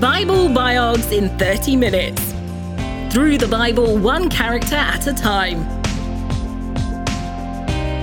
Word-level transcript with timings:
Bible 0.00 0.46
Biogs 0.46 1.10
in 1.10 1.28
30 1.38 1.74
minutes. 1.74 2.22
Through 3.12 3.38
the 3.38 3.48
Bible, 3.48 3.98
one 3.98 4.30
character 4.30 4.76
at 4.76 5.04
a 5.08 5.12
time. 5.12 5.66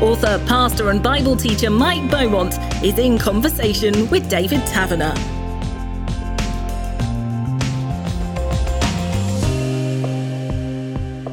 Author, 0.03 0.43
pastor, 0.45 0.89
and 0.89 1.01
Bible 1.01 1.37
teacher 1.37 1.69
Mike 1.69 2.11
Beaumont 2.11 2.59
is 2.83 2.99
in 2.99 3.17
conversation 3.17 4.09
with 4.09 4.29
David 4.29 4.59
Taverner. 4.65 5.13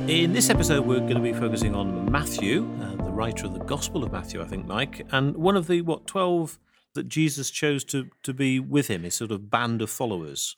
In 0.09 0.33
this 0.33 0.49
episode, 0.49 0.87
we're 0.87 1.01
going 1.01 1.17
to 1.17 1.21
be 1.21 1.33
focusing 1.33 1.75
on 1.75 2.09
Matthew, 2.09 2.71
uh, 2.81 3.03
the 3.03 3.11
writer 3.11 3.47
of 3.47 3.55
the 3.55 3.65
Gospel 3.65 4.05
of 4.05 4.13
Matthew, 4.13 4.41
I 4.41 4.45
think, 4.45 4.67
Mike, 4.67 5.09
and 5.11 5.37
one 5.37 5.57
of 5.57 5.67
the, 5.67 5.81
what, 5.81 6.07
12 6.07 6.61
that 6.95 7.09
Jesus 7.09 7.51
chose 7.51 7.85
to, 7.85 8.09
to 8.23 8.33
be 8.35 8.61
with 8.61 8.89
him, 8.89 9.03
his 9.03 9.15
sort 9.15 9.31
of 9.33 9.51
band 9.51 9.83
of 9.83 9.91
followers. 9.91 10.57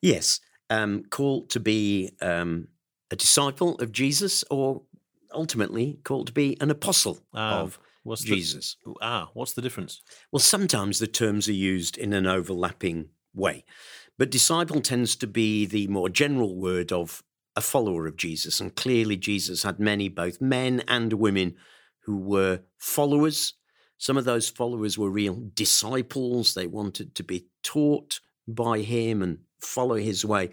Yes, 0.00 0.40
um, 0.70 1.04
called 1.10 1.50
to 1.50 1.60
be 1.60 2.10
um, 2.20 2.68
a 3.10 3.16
disciple 3.16 3.76
of 3.76 3.92
Jesus 3.92 4.44
or 4.50 4.82
ultimately 5.32 5.98
called 6.04 6.26
to 6.28 6.32
be 6.32 6.56
an 6.60 6.70
apostle 6.70 7.20
Ah, 7.34 7.60
of 7.60 7.78
what's 8.02 8.22
the- 8.22 8.34
Jesus. 8.34 8.76
Ah, 9.00 9.30
what's 9.34 9.52
the 9.54 9.62
difference? 9.62 10.02
Well, 10.30 10.40
sometimes 10.40 10.98
the 10.98 11.06
terms 11.06 11.48
are 11.48 11.52
used 11.52 11.96
in 11.96 12.12
an 12.12 12.26
overlapping 12.26 13.08
way, 13.34 13.64
but 14.18 14.30
disciple 14.30 14.80
tends 14.80 15.16
to 15.16 15.26
be 15.26 15.64
the 15.66 15.86
more 15.88 16.08
general 16.08 16.54
word 16.56 16.92
of 16.92 17.22
a 17.56 17.60
follower 17.60 18.06
of 18.06 18.16
Jesus. 18.16 18.60
And 18.60 18.74
clearly, 18.74 19.16
Jesus 19.16 19.62
had 19.62 19.78
many, 19.78 20.08
both 20.08 20.40
men 20.40 20.82
and 20.88 21.12
women, 21.14 21.54
who 22.04 22.16
were 22.16 22.60
followers. 22.78 23.54
Some 24.02 24.16
of 24.16 24.24
those 24.24 24.48
followers 24.48 24.98
were 24.98 25.10
real 25.10 25.40
disciples. 25.54 26.54
They 26.54 26.66
wanted 26.66 27.14
to 27.14 27.22
be 27.22 27.46
taught 27.62 28.18
by 28.48 28.80
him 28.80 29.22
and 29.22 29.38
follow 29.60 29.94
his 29.94 30.24
way. 30.24 30.50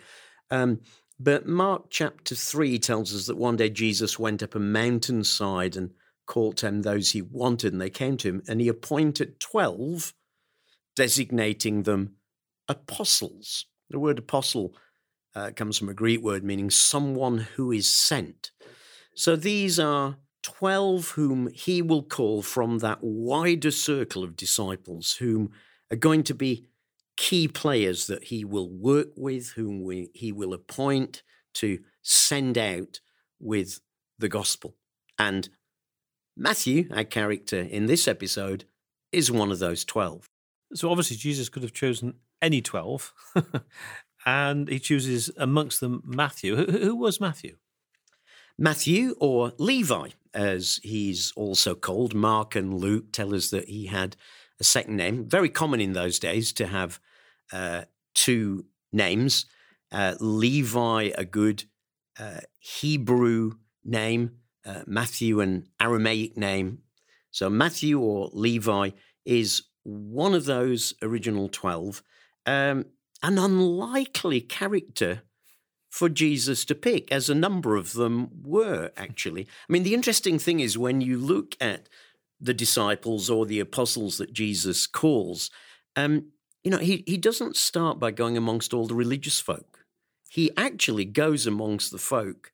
Um, 0.52 0.82
but 1.20 1.48
Mark 1.48 1.88
chapter 1.90 2.36
3 2.36 2.78
tells 2.78 3.12
us 3.12 3.26
that 3.26 3.38
one 3.38 3.56
day 3.56 3.72
Jesus 3.72 4.20
went 4.20 4.44
up 4.44 4.54
a 4.54 4.60
mountainside 4.60 5.76
and 5.76 5.90
called 6.28 6.58
to 6.58 6.68
him 6.68 6.84
those 6.84 7.10
he 7.10 7.24
wanted, 7.24 7.74
and 7.74 7.82
they 7.82 7.90
came 7.90 8.18
to 8.18 8.28
him, 8.28 8.44
and 8.48 8.62
he 8.62 8.68
appointed 8.68 9.40
12, 9.40 10.14
designating 10.96 11.82
them 11.82 12.18
apostles. 12.68 13.66
The 13.90 13.98
word 13.98 14.20
apostle 14.20 14.76
uh, 15.34 15.50
comes 15.56 15.80
from 15.80 15.90
a 15.90 15.96
Greek 15.96 16.22
word 16.22 16.44
meaning 16.44 16.70
someone 16.70 17.40
who 17.56 17.72
is 17.72 17.90
sent. 17.90 18.52
So 19.16 19.36
these 19.36 19.80
are 19.80 20.18
12 20.44 21.10
whom 21.12 21.50
he 21.54 21.82
will 21.82 22.04
call 22.04 22.42
from 22.42 22.80
that 22.80 23.00
wider 23.02 23.72
circle 23.72 24.24
of 24.24 24.36
disciples, 24.36 25.14
whom 25.14 25.52
are 25.92 25.98
going 25.98 26.24
to 26.24 26.34
be 26.34 26.68
key 27.18 27.48
players 27.48 28.08
that 28.08 28.26
he 28.26 28.46
will 28.46 28.70
work 28.70 29.10
with, 29.18 29.50
whom 29.52 29.84
we, 29.84 30.10
he 30.14 30.32
will 30.32 30.54
appoint 30.54 31.22
to 31.56 31.80
send 32.02 32.58
out 32.58 33.02
with 33.40 33.82
the 34.18 34.30
gospel. 34.30 34.76
And 35.18 35.50
Matthew, 36.38 36.88
our 36.96 37.04
character 37.04 37.60
in 37.60 37.88
this 37.88 38.08
episode, 38.08 38.66
is 39.12 39.32
one 39.32 39.52
of 39.52 39.60
those 39.60 39.84
12. 39.84 40.30
So 40.74 40.90
obviously, 40.90 41.18
Jesus 41.18 41.50
could 41.50 41.64
have 41.64 41.74
chosen 41.74 42.14
any 42.42 42.62
12, 42.62 43.14
and 44.26 44.70
he 44.70 44.80
chooses 44.80 45.30
amongst 45.36 45.82
them 45.82 46.02
Matthew. 46.06 46.56
Who, 46.56 46.66
who 46.66 46.96
was 46.96 47.20
Matthew? 47.20 47.58
Matthew, 48.58 49.16
or 49.20 49.54
Levi, 49.58 50.10
as 50.34 50.80
he's 50.84 51.32
also 51.36 51.76
called, 51.76 52.14
Mark 52.14 52.56
and 52.56 52.80
Luke 52.80 53.12
tell 53.12 53.34
us 53.34 53.50
that 53.50 53.68
he 53.68 53.88
had 53.88 54.16
a 54.60 54.64
second 54.64 54.98
name. 54.98 55.28
Very 55.28 55.50
common 55.50 55.82
in 55.82 55.94
those 55.94 56.20
days 56.20 56.54
to 56.54 56.68
have 56.68 57.00
uh, 57.52 57.84
two 58.14 58.66
names. 58.92 59.46
Uh, 59.92 60.16
Levi, 60.20 61.12
a 61.18 61.26
good 61.26 61.64
uh, 62.20 62.42
Hebrew 62.60 63.54
name, 63.84 64.32
uh, 64.66 64.84
Matthew, 64.86 65.40
an 65.40 65.68
Aramaic 65.80 66.38
name. 66.38 66.80
So 67.32 67.50
Matthew 67.50 68.00
or 68.00 68.30
Levi 68.34 68.92
is 69.26 69.64
one 69.84 70.34
of 70.34 70.46
those 70.46 70.94
original 71.02 71.50
12, 71.50 72.04
um, 72.46 72.86
an 73.24 73.38
unlikely 73.38 74.42
character 74.42 75.24
for 75.90 76.08
Jesus 76.08 76.66
to 76.66 76.76
pick, 76.76 77.12
as 77.12 77.30
a 77.30 77.36
number 77.36 77.76
of 77.76 77.94
them 77.94 78.30
were 78.44 78.92
actually. 78.96 79.48
I 79.68 79.74
mean, 79.74 79.84
the 79.84 79.94
interesting 79.94 80.40
thing 80.40 80.60
is 80.60 80.78
when 80.78 81.02
you 81.02 81.18
look 81.18 81.56
at 81.60 81.90
the 82.40 82.54
disciples 82.54 83.30
or 83.30 83.46
the 83.46 83.60
apostles 83.60 84.18
that 84.18 84.32
Jesus 84.32 84.88
calls, 84.88 85.50
um, 85.96 86.28
you 86.64 86.72
know, 86.72 86.78
he, 86.78 87.04
he 87.08 87.18
doesn't 87.18 87.58
start 87.58 88.00
by 88.00 88.12
going 88.12 88.38
amongst 88.38 88.74
all 88.74 88.88
the 88.88 88.96
religious 88.96 89.40
folk. 89.40 89.86
He 90.30 90.52
actually 90.56 91.06
goes 91.06 91.48
amongst 91.48 91.92
the 91.92 91.98
folk 91.98 92.52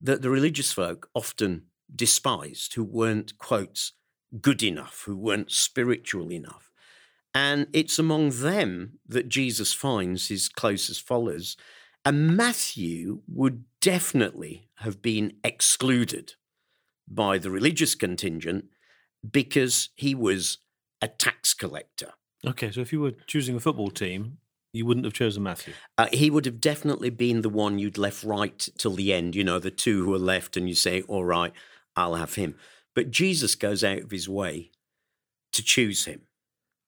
that 0.00 0.22
the 0.22 0.30
religious 0.30 0.72
folk 0.72 1.08
often 1.14 1.64
despised, 1.94 2.74
who 2.74 2.84
weren't, 2.84 3.36
quotes, 3.38 3.92
good 4.40 4.62
enough, 4.62 5.02
who 5.04 5.16
weren't 5.16 5.52
spiritual 5.52 6.32
enough. 6.32 6.70
And 7.34 7.66
it's 7.72 7.98
among 7.98 8.30
them 8.30 8.98
that 9.06 9.28
Jesus 9.28 9.72
finds 9.72 10.28
his 10.28 10.48
closest 10.48 11.06
followers. 11.06 11.56
And 12.04 12.36
Matthew 12.36 13.22
would 13.28 13.64
definitely 13.80 14.68
have 14.76 15.00
been 15.00 15.34
excluded 15.44 16.34
by 17.08 17.38
the 17.38 17.50
religious 17.50 17.94
contingent 17.94 18.66
because 19.28 19.90
he 19.94 20.14
was 20.14 20.58
a 21.00 21.08
tax 21.08 21.54
collector. 21.54 22.12
Okay, 22.44 22.70
so 22.72 22.80
if 22.80 22.92
you 22.92 23.00
were 23.00 23.12
choosing 23.26 23.54
a 23.54 23.60
football 23.60 23.90
team, 23.90 24.38
you 24.72 24.86
wouldn't 24.86 25.04
have 25.04 25.14
chosen 25.14 25.42
Matthew. 25.42 25.74
Uh, 25.96 26.08
he 26.12 26.30
would 26.30 26.46
have 26.46 26.60
definitely 26.60 27.10
been 27.10 27.42
the 27.42 27.48
one 27.48 27.78
you'd 27.78 27.98
left 27.98 28.24
right 28.24 28.68
till 28.78 28.94
the 28.94 29.12
end, 29.12 29.36
you 29.36 29.44
know, 29.44 29.58
the 29.58 29.70
two 29.70 30.04
who 30.04 30.14
are 30.14 30.18
left, 30.18 30.56
and 30.56 30.68
you 30.68 30.74
say, 30.74 31.02
all 31.02 31.24
right, 31.24 31.52
I'll 31.94 32.14
have 32.14 32.34
him. 32.34 32.56
But 32.94 33.10
Jesus 33.10 33.54
goes 33.54 33.84
out 33.84 34.00
of 34.00 34.10
his 34.10 34.28
way 34.28 34.70
to 35.52 35.62
choose 35.62 36.06
him. 36.06 36.22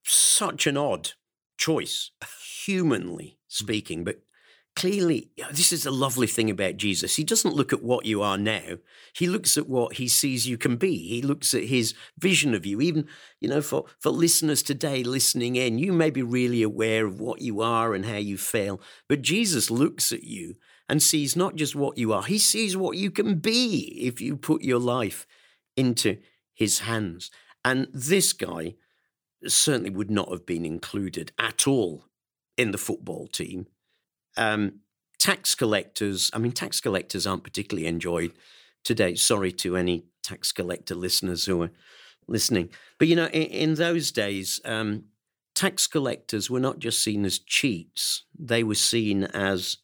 Such 0.02 0.66
an 0.66 0.76
odd 0.76 1.12
choice, 1.56 2.10
humanly 2.64 3.38
speaking, 3.46 4.02
but 4.02 4.22
clearly, 4.76 5.30
you 5.36 5.44
know, 5.44 5.50
this 5.50 5.72
is 5.72 5.86
a 5.86 5.90
lovely 5.90 6.26
thing 6.26 6.50
about 6.50 6.76
Jesus. 6.76 7.16
He 7.16 7.24
doesn't 7.24 7.54
look 7.54 7.72
at 7.72 7.82
what 7.82 8.06
you 8.06 8.22
are 8.22 8.38
now. 8.38 8.78
He 9.14 9.26
looks 9.26 9.56
at 9.56 9.68
what 9.68 9.94
he 9.94 10.08
sees 10.08 10.48
you 10.48 10.58
can 10.58 10.76
be. 10.76 10.96
He 11.08 11.22
looks 11.22 11.54
at 11.54 11.64
his 11.64 11.94
vision 12.18 12.54
of 12.54 12.66
you. 12.66 12.80
Even, 12.80 13.06
you 13.40 13.48
know, 13.48 13.60
for, 13.60 13.84
for 14.00 14.10
listeners 14.10 14.62
today 14.62 15.04
listening 15.04 15.56
in, 15.56 15.78
you 15.78 15.92
may 15.92 16.10
be 16.10 16.22
really 16.22 16.62
aware 16.62 17.06
of 17.06 17.20
what 17.20 17.40
you 17.40 17.60
are 17.60 17.94
and 17.94 18.04
how 18.04 18.16
you 18.16 18.36
fail. 18.36 18.80
But 19.08 19.22
Jesus 19.22 19.70
looks 19.70 20.12
at 20.12 20.24
you 20.24 20.54
and 20.88 21.02
sees 21.02 21.36
not 21.36 21.56
just 21.56 21.74
what 21.74 21.96
you 21.96 22.12
are, 22.12 22.24
he 22.24 22.38
sees 22.38 22.76
what 22.76 22.96
you 22.96 23.10
can 23.10 23.36
be 23.36 24.02
if 24.02 24.20
you 24.20 24.36
put 24.36 24.62
your 24.62 24.80
life 24.80 25.26
into 25.76 26.18
his 26.52 26.80
hands. 26.80 27.30
And 27.64 27.88
this 27.92 28.32
guy 28.32 28.74
certainly 29.46 29.90
would 29.90 30.10
not 30.10 30.30
have 30.30 30.44
been 30.44 30.64
included 30.64 31.32
at 31.38 31.66
all 31.66 32.04
in 32.56 32.70
the 32.70 32.78
football 32.78 33.26
team 33.26 33.66
um, 34.36 34.80
tax 35.18 35.54
collectors, 35.54 36.30
I 36.32 36.38
mean, 36.38 36.52
tax 36.52 36.80
collectors 36.80 37.26
aren't 37.26 37.44
particularly 37.44 37.86
enjoyed 37.86 38.32
today. 38.84 39.14
Sorry 39.14 39.52
to 39.52 39.76
any 39.76 40.04
tax 40.22 40.52
collector 40.52 40.94
listeners 40.94 41.44
who 41.46 41.62
are 41.62 41.70
listening. 42.26 42.70
But, 42.98 43.08
you 43.08 43.16
know, 43.16 43.26
in, 43.26 43.42
in 43.42 43.74
those 43.74 44.10
days, 44.12 44.60
um, 44.64 45.04
tax 45.54 45.86
collectors 45.86 46.50
were 46.50 46.60
not 46.60 46.78
just 46.78 47.02
seen 47.02 47.24
as 47.24 47.38
cheats, 47.38 48.24
they 48.38 48.62
were 48.62 48.74
seen 48.74 49.24
as 49.24 49.78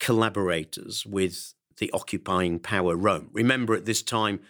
collaborators 0.00 1.06
with 1.06 1.54
the 1.78 1.90
occupying 1.92 2.58
power, 2.58 2.94
Rome. 2.96 3.30
Remember, 3.32 3.74
at 3.74 3.86
this 3.86 4.02
time 4.02 4.40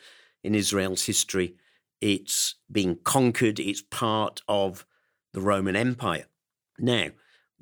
in 0.42 0.54
Israel's 0.54 1.06
history, 1.06 1.54
it's 2.00 2.56
being 2.70 2.98
conquered, 3.04 3.58
it's 3.58 3.82
part 3.82 4.42
of 4.48 4.84
the 5.32 5.40
Roman 5.40 5.76
Empire. 5.76 6.26
Now, 6.78 7.08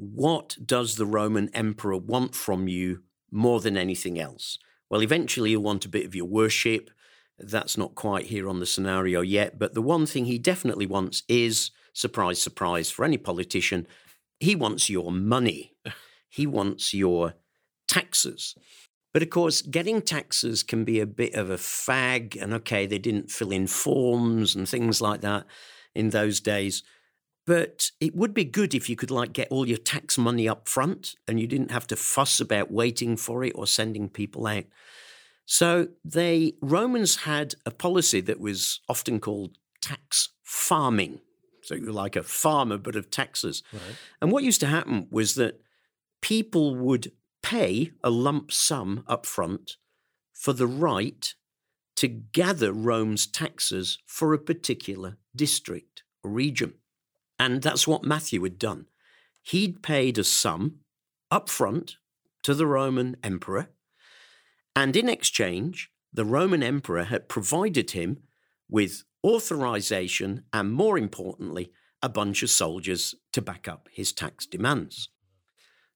what 0.02 0.56
does 0.64 0.96
the 0.96 1.06
Roman 1.06 1.48
emperor 1.54 1.96
want 1.96 2.34
from 2.34 2.68
you 2.68 3.02
more 3.30 3.60
than 3.60 3.76
anything 3.76 4.18
else? 4.18 4.58
Well, 4.90 5.02
eventually 5.02 5.50
he'll 5.50 5.62
want 5.62 5.84
a 5.84 5.90
bit 5.90 6.04
of 6.04 6.14
your 6.14 6.26
worship. 6.26 6.90
That's 7.38 7.78
not 7.78 7.94
quite 7.94 8.26
here 8.26 8.48
on 8.48 8.60
the 8.60 8.66
scenario 8.66 9.20
yet. 9.20 9.58
But 9.58 9.74
the 9.74 9.82
one 9.82 10.06
thing 10.06 10.26
he 10.26 10.38
definitely 10.38 10.86
wants 10.86 11.22
is 11.28 11.70
surprise, 11.92 12.40
surprise 12.40 12.90
for 12.90 13.04
any 13.04 13.16
politician 13.16 13.86
he 14.42 14.56
wants 14.56 14.90
your 14.90 15.12
money, 15.12 15.72
he 16.28 16.46
wants 16.46 16.92
your 16.92 17.34
taxes. 17.86 18.56
But 19.14 19.22
of 19.22 19.30
course, 19.30 19.62
getting 19.62 20.02
taxes 20.02 20.62
can 20.62 20.84
be 20.84 20.98
a 20.98 21.06
bit 21.06 21.34
of 21.34 21.48
a 21.48 21.56
fag. 21.56 22.40
And 22.40 22.52
okay, 22.54 22.86
they 22.86 22.98
didn't 22.98 23.30
fill 23.30 23.52
in 23.52 23.66
forms 23.68 24.56
and 24.56 24.68
things 24.68 25.00
like 25.00 25.20
that 25.20 25.46
in 25.94 26.10
those 26.10 26.40
days. 26.40 26.82
But 27.44 27.90
it 28.00 28.14
would 28.14 28.34
be 28.34 28.44
good 28.44 28.74
if 28.74 28.88
you 28.88 28.94
could 28.94 29.10
like 29.10 29.32
get 29.32 29.48
all 29.50 29.66
your 29.66 29.78
tax 29.78 30.16
money 30.16 30.48
up 30.48 30.68
front 30.68 31.14
and 31.26 31.40
you 31.40 31.46
didn't 31.46 31.72
have 31.72 31.86
to 31.88 31.96
fuss 31.96 32.40
about 32.40 32.70
waiting 32.70 33.16
for 33.16 33.42
it 33.42 33.52
or 33.56 33.66
sending 33.66 34.08
people 34.08 34.46
out. 34.46 34.64
So 35.44 35.88
they 36.04 36.54
Romans 36.60 37.16
had 37.16 37.54
a 37.66 37.72
policy 37.72 38.20
that 38.20 38.40
was 38.40 38.80
often 38.88 39.18
called 39.18 39.58
tax 39.80 40.28
farming. 40.42 41.20
So 41.62 41.74
you 41.74 41.86
were 41.86 41.92
like 41.92 42.16
a 42.16 42.22
farmer 42.22 42.78
but 42.78 42.96
of 42.96 43.10
taxes. 43.10 43.62
Right. 43.72 43.96
And 44.20 44.30
what 44.30 44.44
used 44.44 44.60
to 44.60 44.66
happen 44.66 45.08
was 45.10 45.34
that 45.34 45.60
people 46.20 46.76
would 46.76 47.12
pay 47.42 47.90
a 48.04 48.10
lump 48.10 48.52
sum 48.52 49.04
up 49.08 49.26
front 49.26 49.76
for 50.32 50.52
the 50.52 50.66
right 50.66 51.34
to 51.96 52.08
gather 52.08 52.72
Rome's 52.72 53.26
taxes 53.26 53.98
for 54.06 54.32
a 54.32 54.38
particular 54.38 55.18
district 55.34 56.02
or 56.24 56.30
region. 56.30 56.74
And 57.42 57.60
that's 57.60 57.88
what 57.88 58.04
Matthew 58.04 58.40
had 58.44 58.56
done. 58.56 58.86
He'd 59.42 59.82
paid 59.82 60.16
a 60.16 60.22
sum 60.22 60.76
up 61.28 61.48
front 61.48 61.96
to 62.44 62.54
the 62.54 62.68
Roman 62.68 63.16
emperor, 63.24 63.70
and 64.76 64.94
in 64.94 65.08
exchange, 65.08 65.90
the 66.12 66.24
Roman 66.24 66.62
emperor 66.62 67.02
had 67.02 67.28
provided 67.28 67.90
him 67.90 68.18
with 68.68 69.02
authorization 69.24 70.44
and, 70.52 70.72
more 70.72 70.96
importantly, 70.96 71.72
a 72.00 72.08
bunch 72.08 72.44
of 72.44 72.50
soldiers 72.50 73.12
to 73.32 73.42
back 73.42 73.66
up 73.66 73.88
his 73.90 74.12
tax 74.12 74.46
demands. 74.46 75.08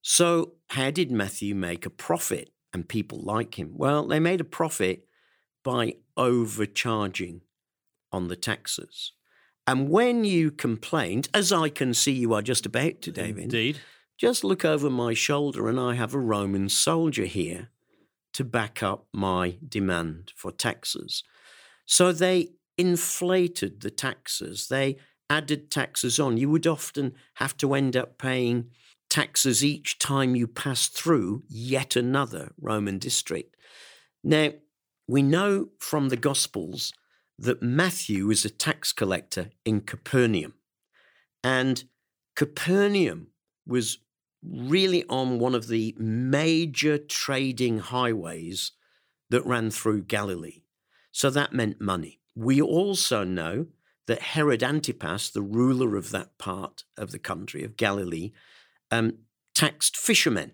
So, 0.03 0.55
how 0.71 0.91
did 0.91 1.13
Matthew 1.13 1.55
make 1.55 1.87
a 1.87 1.91
profit 1.91 2.51
and 2.73 2.89
people 2.89 3.21
like 3.21 3.57
him? 3.57 3.75
Well, 3.77 4.09
they 4.09 4.19
made 4.19 4.41
a 4.41 4.45
profit 4.61 5.07
by 5.63 5.95
overcharging 6.17 7.43
on 8.11 8.27
the 8.27 8.37
taxes. 8.37 9.13
And 9.67 9.89
when 9.89 10.25
you 10.25 10.51
complained, 10.51 11.29
as 11.35 11.53
I 11.53 11.69
can 11.69 11.93
see 11.93 12.13
you 12.13 12.33
are 12.35 12.43
just 12.43 12.67
about 12.67 13.03
to, 13.03 13.11
David, 13.11 13.45
Indeed. 13.45 13.81
just 14.17 14.45
look 14.45 14.65
over 14.65 14.89
my 14.89 15.13
shoulder 15.13 15.69
and 15.69 15.81
I 15.81 15.95
have 15.95 16.15
a 16.15 16.21
Roman 16.21 16.69
soldier 16.69 17.25
here 17.25 17.71
to 18.35 18.45
back 18.45 18.83
up 18.83 19.07
my 19.13 19.57
demand 19.67 20.33
for 20.37 20.53
taxes. 20.53 21.25
So 21.85 22.13
they 22.13 22.51
inflated 22.79 23.81
the 23.81 23.91
taxes, 23.91 24.69
they 24.69 24.99
added 25.29 25.71
taxes 25.71 26.21
on. 26.21 26.37
You 26.37 26.51
would 26.51 26.67
often 26.67 27.15
have 27.35 27.57
to 27.57 27.75
end 27.75 27.97
up 27.97 28.19
paying 28.19 28.71
taxes 29.09 29.65
each 29.65 29.99
time 29.99 30.37
you 30.37 30.47
pass 30.47 30.87
through 30.89 31.43
yet 31.49 31.97
another 31.97 32.53
Roman 32.61 32.99
district. 32.99 33.57
Now, 34.23 34.51
we 35.09 35.23
know 35.23 35.69
from 35.79 36.09
the 36.09 36.17
Gospels 36.17 36.93
that 37.39 37.63
Matthew 37.63 38.27
was 38.27 38.45
a 38.45 38.51
tax 38.51 38.93
collector 38.93 39.51
in 39.65 39.83
Capernaum. 39.83 40.55
And 41.45 41.85
Capernaum 42.35 43.29
was 43.67 43.99
really 44.43 45.05
on 45.09 45.39
one 45.39 45.55
of 45.55 45.69
the 45.69 45.95
major 45.99 46.99
trading 46.99 47.79
highways 47.79 48.73
that 49.31 49.45
ran 49.45 49.71
through 49.71 50.03
Galilee. 50.03 50.63
So 51.13 51.31
that 51.31 51.53
meant 51.53 51.81
money. 51.81 52.21
We 52.35 52.61
also 52.61 53.25
know 53.25 53.67
that 54.07 54.23
Herod 54.23 54.63
Antipas, 54.63 55.31
the 55.31 55.43
ruler 55.43 55.97
of 55.97 56.11
that 56.11 56.39
part 56.39 56.85
of 56.97 57.11
the 57.11 57.19
country 57.19 57.65
of 57.65 57.77
Galilee, 57.77 58.33
um, 58.91 59.19
taxed 59.55 59.97
fishermen. 59.97 60.53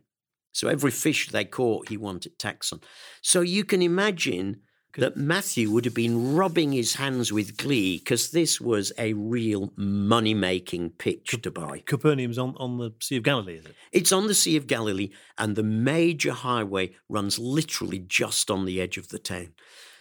So 0.53 0.69
every 0.69 0.91
fish 0.91 1.29
they 1.29 1.45
caught, 1.45 1.89
he 1.89 1.97
wanted 1.97 2.39
tax 2.39 2.73
on. 2.73 2.81
So 3.21 3.41
you 3.41 3.65
can 3.65 3.83
imagine 3.83 4.61
that 4.99 5.17
Matthew 5.17 5.71
would 5.71 5.85
have 5.85 5.95
been 5.95 6.35
rubbing 6.35 6.73
his 6.73 6.95
hands 6.95 7.33
with 7.33 7.57
glee 7.57 7.99
because 7.99 8.31
this 8.31 8.61
was 8.61 8.93
a 8.99 9.15
real 9.15 9.73
money 9.77 10.35
making 10.35 10.91
pitch 10.91 11.41
to 11.43 11.51
buy. 11.51 11.83
Capernaum's 11.87 12.39
on, 12.39 12.55
on 12.59 12.79
the 12.79 12.93
Sea 13.01 13.17
of 13.17 13.23
Galilee, 13.23 13.57
is 13.57 13.67
it? 13.67 13.75
It's 13.91 14.13
on 14.13 14.27
the 14.27 14.35
Sea 14.35 14.57
of 14.57 14.67
Galilee, 14.67 15.11
and 15.39 15.57
the 15.57 15.63
major 15.63 16.33
highway 16.33 16.95
runs 17.09 17.39
literally 17.39 18.01
just 18.01 18.51
on 18.51 18.67
the 18.67 18.81
edge 18.81 18.99
of 18.99 19.09
the 19.09 19.19
town. 19.19 19.55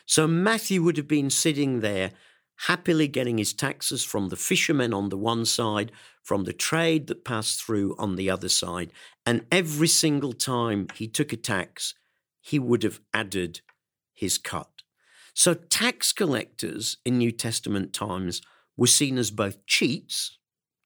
So 0.05 0.27
Matthew 0.27 0.83
would 0.83 0.97
have 0.97 1.07
been 1.07 1.29
sitting 1.29 1.79
there 1.79 2.11
happily 2.67 3.07
getting 3.07 3.37
his 3.37 3.53
taxes 3.53 4.03
from 4.03 4.29
the 4.29 4.35
fishermen 4.35 4.94
on 4.94 5.09
the 5.09 5.17
one 5.17 5.45
side, 5.45 5.91
from 6.21 6.44
the 6.44 6.53
trade 6.53 7.07
that 7.07 7.25
passed 7.25 7.63
through 7.63 7.95
on 7.97 8.15
the 8.15 8.29
other 8.29 8.49
side. 8.49 8.91
And 9.25 9.45
every 9.51 9.87
single 9.87 10.33
time 10.33 10.87
he 10.95 11.07
took 11.07 11.33
a 11.33 11.37
tax, 11.37 11.95
he 12.39 12.59
would 12.59 12.83
have 12.83 12.99
added 13.13 13.61
his 14.13 14.37
cut. 14.37 14.81
So 15.33 15.54
tax 15.54 16.12
collectors 16.12 16.98
in 17.06 17.18
New 17.18 17.31
Testament 17.31 17.94
times 17.94 18.42
were 18.78 18.88
seen 18.88 19.18
as 19.18 19.31
both 19.31 19.66
cheats, 19.66 20.38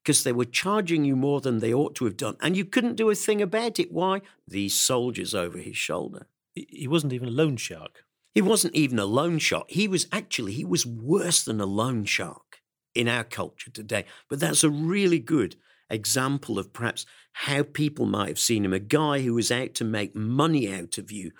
because 0.03 0.23
they 0.23 0.31
were 0.31 0.45
charging 0.45 1.03
you 1.03 1.15
more 1.15 1.41
than 1.41 1.59
they 1.59 1.73
ought 1.73 1.95
to 1.95 2.05
have 2.05 2.17
done, 2.17 2.37
and 2.41 2.55
you 2.55 2.65
couldn't 2.65 2.95
do 2.95 3.09
a 3.09 3.15
thing 3.15 3.41
about 3.41 3.79
it. 3.79 3.91
Why? 3.91 4.21
These 4.47 4.75
soldiers 4.75 5.33
over 5.33 5.57
his 5.57 5.77
shoulder. 5.77 6.27
He 6.53 6.87
wasn't 6.87 7.13
even 7.13 7.27
a 7.27 7.31
loan 7.31 7.57
shark. 7.57 8.03
He 8.33 8.41
wasn't 8.41 8.75
even 8.75 8.99
a 8.99 9.05
loan 9.05 9.39
shark. 9.39 9.65
He 9.69 9.87
was 9.87 10.07
actually, 10.11 10.53
he 10.53 10.65
was 10.65 10.85
worse 10.85 11.43
than 11.43 11.59
a 11.59 11.65
loan 11.65 12.05
shark 12.05 12.61
in 12.93 13.07
our 13.07 13.23
culture 13.23 13.71
today. 13.71 14.05
But 14.29 14.39
that's 14.39 14.63
a 14.63 14.69
really 14.69 15.19
good 15.19 15.55
example 15.89 16.59
of 16.59 16.73
perhaps 16.73 17.05
how 17.33 17.63
people 17.63 18.05
might 18.05 18.27
have 18.27 18.39
seen 18.39 18.65
him 18.65 18.73
a 18.73 18.79
guy 18.79 19.21
who 19.21 19.33
was 19.33 19.51
out 19.51 19.73
to 19.75 19.83
make 19.83 20.15
money 20.15 20.73
out 20.73 20.97
of 20.97 21.11
you 21.11 21.31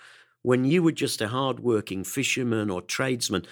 when 0.46 0.64
you 0.64 0.80
were 0.80 0.92
just 0.92 1.20
a 1.20 1.26
hard-working 1.26 2.04
fisherman 2.04 2.70
or 2.70 2.80
tradesman. 2.80 3.44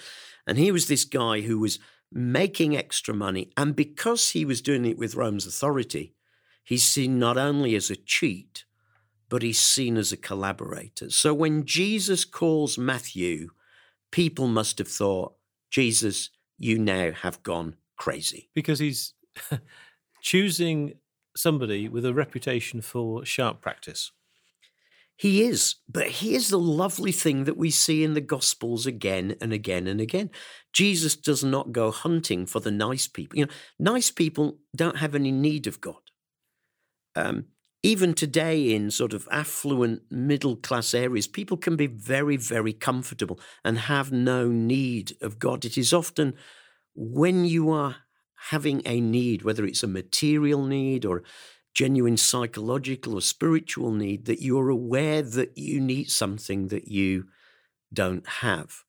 And 0.47 0.57
he 0.57 0.71
was 0.71 0.87
this 0.87 1.03
guy 1.03 1.41
who 1.41 1.59
was 1.59 1.77
making 2.09 2.77
extra 2.77 3.13
money. 3.13 3.51
And 3.57 3.75
because 3.75 4.29
he 4.29 4.45
was 4.45 4.61
doing 4.61 4.85
it 4.85 4.97
with 4.97 5.13
Rome's 5.13 5.45
authority, 5.45 6.15
he's 6.63 6.89
seen 6.89 7.19
not 7.19 7.37
only 7.37 7.75
as 7.75 7.89
a 7.89 7.97
cheat, 7.97 8.63
but 9.27 9.41
he's 9.41 9.59
seen 9.59 9.97
as 9.97 10.13
a 10.13 10.17
collaborator. 10.17 11.09
So 11.09 11.33
when 11.33 11.65
Jesus 11.65 12.23
calls 12.23 12.77
Matthew, 12.77 13.49
people 14.09 14.47
must 14.47 14.77
have 14.77 14.87
thought, 14.87 15.33
Jesus, 15.69 16.29
you 16.57 16.79
now 16.79 17.11
have 17.11 17.43
gone 17.43 17.75
crazy. 17.97 18.47
Because 18.55 18.79
he's 18.79 19.15
choosing 20.21 20.93
somebody 21.35 21.89
with 21.89 22.05
a 22.05 22.13
reputation 22.13 22.79
for 22.79 23.25
sharp 23.25 23.59
practice. 23.59 24.13
He 25.17 25.43
is, 25.43 25.75
but 25.87 26.09
here's 26.09 26.49
the 26.49 26.59
lovely 26.59 27.13
thing 27.13 27.45
that 27.45 27.57
we 27.57 27.71
see 27.71 28.03
in 28.03 28.15
the 28.15 28.21
Gospels 28.21 28.85
again 28.85 29.35
and 29.39 29.53
again 29.53 29.87
and 29.87 30.01
again. 30.01 30.29
Jesus 30.73 31.15
does 31.15 31.41
not 31.43 31.71
go 31.71 31.89
hunting 31.89 32.45
for 32.45 32.59
the 32.59 32.71
nice 32.71 33.07
people. 33.07 33.39
You 33.39 33.45
know, 33.45 33.51
nice 33.79 34.11
people 34.11 34.57
don't 34.75 34.97
have 34.97 35.15
any 35.15 35.31
need 35.31 35.67
of 35.67 35.79
God. 35.79 36.01
Um, 37.15 37.45
even 37.81 38.13
today, 38.13 38.73
in 38.73 38.91
sort 38.91 39.13
of 39.13 39.27
affluent 39.31 40.01
middle 40.09 40.57
class 40.57 40.93
areas, 40.93 41.27
people 41.27 41.55
can 41.55 41.77
be 41.77 41.87
very, 41.87 42.35
very 42.35 42.73
comfortable 42.73 43.39
and 43.63 43.77
have 43.77 44.11
no 44.11 44.49
need 44.49 45.15
of 45.21 45.39
God. 45.39 45.63
It 45.63 45.77
is 45.77 45.93
often 45.93 46.33
when 46.93 47.45
you 47.45 47.69
are 47.69 47.97
having 48.49 48.81
a 48.85 48.99
need, 48.99 49.43
whether 49.43 49.65
it's 49.65 49.83
a 49.83 49.87
material 49.87 50.65
need 50.65 51.05
or 51.05 51.23
genuine 51.75 52.17
psychological 52.17 53.13
or 53.13 53.21
spiritual 53.21 53.91
need, 53.91 54.25
that 54.25 54.41
you're 54.41 54.69
aware 54.69 55.21
that 55.21 55.57
you 55.57 55.79
need 55.79 56.09
something 56.09 56.69
that 56.69 56.87
you 56.87 57.25
don't 57.93 58.27
have. 58.27 58.83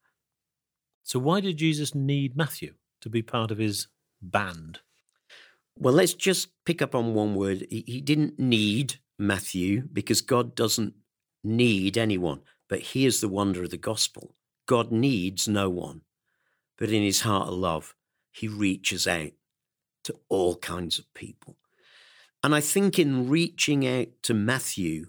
So 1.03 1.19
why 1.19 1.41
did 1.41 1.57
Jesus 1.57 1.93
need 1.93 2.35
Matthew 2.35 2.73
to 3.01 3.09
be 3.09 3.21
part 3.21 3.51
of 3.51 3.59
his 3.59 3.87
band? 4.21 4.79
Well, 5.77 5.93
let's 5.93 6.13
just 6.13 6.49
pick 6.65 6.81
up 6.81 6.95
on 6.95 7.13
one 7.13 7.35
word. 7.35 7.67
He, 7.69 8.01
didn't 8.01 8.39
need 8.39 8.95
Matthew 9.19 9.83
because 9.93 10.21
God 10.21 10.55
doesn't 10.55 10.95
need 11.43 11.97
anyone. 11.97 12.41
But 12.67 12.81
here's 12.81 13.21
the 13.21 13.29
wonder 13.29 13.63
of 13.63 13.69
the 13.69 13.77
gospel 13.77 14.33
God 14.65 14.91
needs 14.91 15.47
no 15.47 15.69
one. 15.69 16.01
But 16.77 16.89
in 16.89 17.03
his 17.03 17.21
heart 17.21 17.47
of 17.47 17.53
love, 17.53 17.95
he 18.31 18.47
reaches 18.47 19.07
out 19.07 19.31
to 20.03 20.15
all 20.29 20.55
kinds 20.57 20.99
of 20.99 21.13
people. 21.13 21.57
And 22.43 22.53
I 22.53 22.61
think 22.61 22.99
in 22.99 23.29
reaching 23.29 23.87
out 23.87 24.07
to 24.23 24.33
Matthew, 24.33 25.07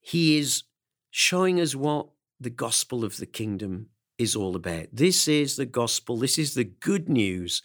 he 0.00 0.38
is 0.38 0.64
showing 1.10 1.60
us 1.60 1.74
what 1.74 2.08
the 2.38 2.50
gospel 2.50 3.04
of 3.04 3.16
the 3.16 3.26
kingdom 3.26 3.88
is 4.18 4.36
all 4.36 4.54
about. 4.54 4.86
This 4.92 5.28
is 5.28 5.56
the 5.56 5.66
gospel, 5.66 6.16
this 6.16 6.38
is 6.38 6.54
the 6.54 6.64
good 6.64 7.08
news 7.08 7.62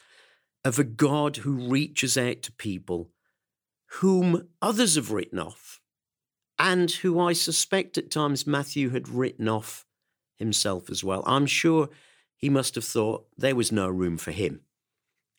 of 0.63 0.79
a 0.79 0.83
God 0.83 1.37
who 1.37 1.69
reaches 1.69 2.17
out 2.17 2.41
to 2.43 2.51
people 2.51 3.11
whom 3.99 4.47
others 4.61 4.95
have 4.95 5.11
written 5.11 5.39
off 5.39 5.81
and 6.57 6.91
who 6.91 7.19
I 7.19 7.33
suspect 7.33 7.97
at 7.97 8.11
times 8.11 8.47
Matthew 8.47 8.91
had 8.91 9.09
written 9.09 9.49
off 9.49 9.85
himself 10.37 10.89
as 10.89 11.03
well. 11.03 11.23
I'm 11.25 11.45
sure 11.45 11.89
he 12.37 12.49
must 12.49 12.75
have 12.75 12.85
thought 12.85 13.25
there 13.37 13.55
was 13.55 13.71
no 13.71 13.87
room 13.89 14.17
for 14.17 14.31
him 14.31 14.61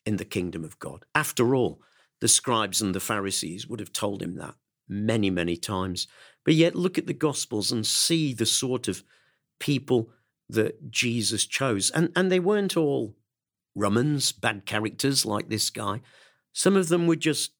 in 0.05 0.17
the 0.17 0.25
kingdom 0.25 0.63
of 0.63 0.77
God. 0.79 1.05
After 1.15 1.55
all, 1.55 1.81
the 2.23 2.29
scribes 2.29 2.81
and 2.81 2.95
the 2.95 3.01
Pharisees 3.01 3.67
would 3.67 3.81
have 3.81 3.91
told 3.91 4.23
him 4.23 4.35
that 4.35 4.55
many, 4.87 5.29
many 5.29 5.57
times. 5.57 6.07
But 6.45 6.53
yet, 6.53 6.73
look 6.73 6.97
at 6.97 7.05
the 7.05 7.13
Gospels 7.13 7.69
and 7.69 7.85
see 7.85 8.33
the 8.33 8.45
sort 8.45 8.87
of 8.87 9.03
people 9.59 10.09
that 10.47 10.89
Jesus 10.89 11.45
chose. 11.45 11.89
And, 11.89 12.13
and 12.15 12.31
they 12.31 12.39
weren't 12.39 12.77
all 12.77 13.17
Romans, 13.75 14.31
bad 14.31 14.65
characters 14.65 15.25
like 15.25 15.49
this 15.49 15.69
guy. 15.69 15.99
Some 16.53 16.77
of 16.77 16.87
them 16.87 17.07
were 17.07 17.17
just 17.17 17.51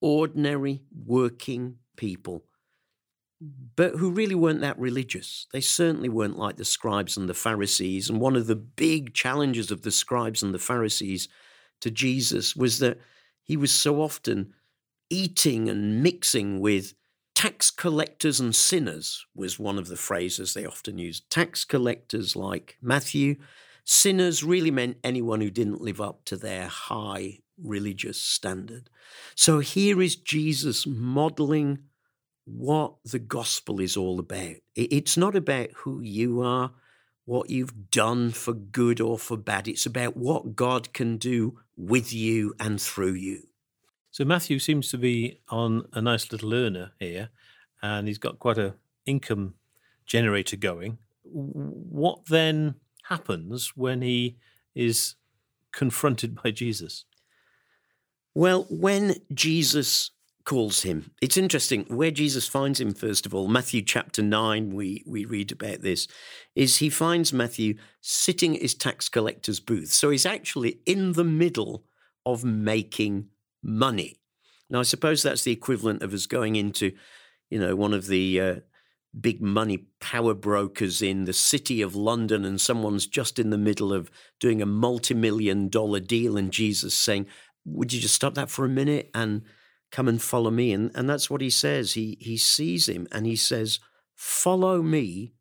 ordinary 0.00 0.80
working 1.04 1.76
people, 1.98 2.46
but 3.76 3.96
who 3.96 4.10
really 4.10 4.34
weren't 4.34 4.62
that 4.62 4.78
religious. 4.78 5.46
They 5.52 5.60
certainly 5.60 6.08
weren't 6.08 6.38
like 6.38 6.56
the 6.56 6.64
scribes 6.64 7.18
and 7.18 7.28
the 7.28 7.34
Pharisees. 7.34 8.08
And 8.08 8.22
one 8.22 8.36
of 8.36 8.46
the 8.46 8.56
big 8.56 9.12
challenges 9.12 9.70
of 9.70 9.82
the 9.82 9.90
scribes 9.90 10.42
and 10.42 10.54
the 10.54 10.58
Pharisees 10.58 11.28
to 11.82 11.90
Jesus 11.90 12.56
was 12.56 12.78
that 12.78 12.98
he 13.48 13.56
was 13.56 13.72
so 13.72 14.00
often 14.02 14.52
eating 15.10 15.68
and 15.68 16.02
mixing 16.02 16.60
with 16.60 16.94
tax 17.34 17.70
collectors 17.70 18.38
and 18.38 18.54
sinners 18.54 19.24
was 19.34 19.58
one 19.58 19.78
of 19.78 19.88
the 19.88 19.96
phrases 19.96 20.52
they 20.52 20.66
often 20.66 20.98
used. 20.98 21.30
Tax 21.30 21.64
collectors 21.64 22.36
like 22.36 22.76
Matthew, 22.82 23.36
sinners 23.84 24.44
really 24.44 24.70
meant 24.70 24.98
anyone 25.02 25.40
who 25.40 25.50
didn't 25.50 25.80
live 25.80 26.00
up 26.00 26.24
to 26.26 26.36
their 26.36 26.66
high 26.66 27.38
religious 27.62 28.20
standard. 28.20 28.90
So 29.34 29.60
here 29.60 30.02
is 30.02 30.14
Jesus 30.14 30.86
modeling 30.86 31.78
what 32.44 32.94
the 33.04 33.18
gospel 33.18 33.80
is 33.80 33.96
all 33.96 34.18
about. 34.18 34.56
It's 34.74 35.16
not 35.16 35.34
about 35.34 35.70
who 35.76 36.00
you 36.00 36.42
are, 36.42 36.72
what 37.28 37.50
you've 37.50 37.90
done 37.90 38.30
for 38.30 38.54
good 38.54 39.02
or 39.02 39.18
for 39.18 39.36
bad. 39.36 39.68
It's 39.68 39.84
about 39.84 40.16
what 40.16 40.56
God 40.56 40.94
can 40.94 41.18
do 41.18 41.58
with 41.76 42.10
you 42.10 42.54
and 42.58 42.80
through 42.80 43.12
you. 43.12 43.48
So 44.10 44.24
Matthew 44.24 44.58
seems 44.58 44.90
to 44.92 44.96
be 44.96 45.38
on 45.50 45.86
a 45.92 46.00
nice 46.00 46.32
little 46.32 46.54
earner 46.54 46.92
here, 46.98 47.28
and 47.82 48.08
he's 48.08 48.16
got 48.16 48.38
quite 48.38 48.56
a 48.56 48.76
income 49.04 49.56
generator 50.06 50.56
going. 50.56 50.96
What 51.22 52.24
then 52.30 52.76
happens 53.10 53.76
when 53.76 54.00
he 54.00 54.38
is 54.74 55.16
confronted 55.70 56.40
by 56.42 56.50
Jesus? 56.50 57.04
Well, 58.32 58.66
when 58.70 59.16
Jesus 59.34 60.12
calls 60.48 60.82
him, 60.82 61.10
it's 61.20 61.36
interesting 61.36 61.84
where 61.88 62.10
Jesus 62.10 62.48
finds 62.48 62.80
him, 62.80 62.94
first 62.94 63.26
of 63.26 63.34
all. 63.34 63.48
Matthew 63.48 63.82
chapter 63.82 64.22
9, 64.22 64.72
we, 64.74 65.04
we 65.06 65.26
read 65.26 65.52
about 65.52 65.82
this, 65.82 66.08
is 66.56 66.78
he 66.78 66.88
finds 66.88 67.34
Matthew 67.34 67.74
sitting 68.00 68.56
at 68.56 68.62
his 68.62 68.74
tax 68.74 69.10
collector's 69.10 69.60
booth. 69.60 69.90
So 69.90 70.08
he's 70.08 70.24
actually 70.24 70.80
in 70.86 71.12
the 71.12 71.22
middle 71.22 71.84
of 72.24 72.44
making 72.44 73.28
money. 73.62 74.22
Now, 74.70 74.80
I 74.80 74.84
suppose 74.84 75.22
that's 75.22 75.44
the 75.44 75.52
equivalent 75.52 76.02
of 76.02 76.14
us 76.14 76.24
going 76.24 76.56
into, 76.56 76.92
you 77.50 77.58
know, 77.58 77.76
one 77.76 77.92
of 77.92 78.06
the 78.06 78.40
uh, 78.40 78.54
big 79.20 79.42
money 79.42 79.88
power 80.00 80.32
brokers 80.32 81.02
in 81.02 81.26
the 81.26 81.34
city 81.34 81.82
of 81.82 81.94
London, 81.94 82.46
and 82.46 82.58
someone's 82.58 83.06
just 83.06 83.38
in 83.38 83.50
the 83.50 83.58
middle 83.58 83.92
of 83.92 84.10
doing 84.40 84.62
a 84.62 84.66
multi 84.66 85.12
million 85.12 85.68
dollar 85.68 86.00
deal, 86.00 86.38
and 86.38 86.54
Jesus 86.54 86.94
saying, 86.94 87.26
Would 87.66 87.92
you 87.92 88.00
just 88.00 88.14
stop 88.14 88.32
that 88.36 88.48
for 88.48 88.64
a 88.64 88.70
minute 88.70 89.10
and 89.12 89.42
come 89.90 90.08
and 90.08 90.20
follow 90.20 90.50
me? 90.50 90.72
And, 90.72 90.90
and 90.94 91.08
that's 91.08 91.30
what 91.30 91.40
he 91.40 91.50
says. 91.50 91.94
He, 91.94 92.16
he 92.20 92.36
sees 92.36 92.88
him 92.88 93.06
and 93.12 93.26
he 93.26 93.36
says, 93.36 93.80
Follow 94.14 94.82
me 94.82 95.34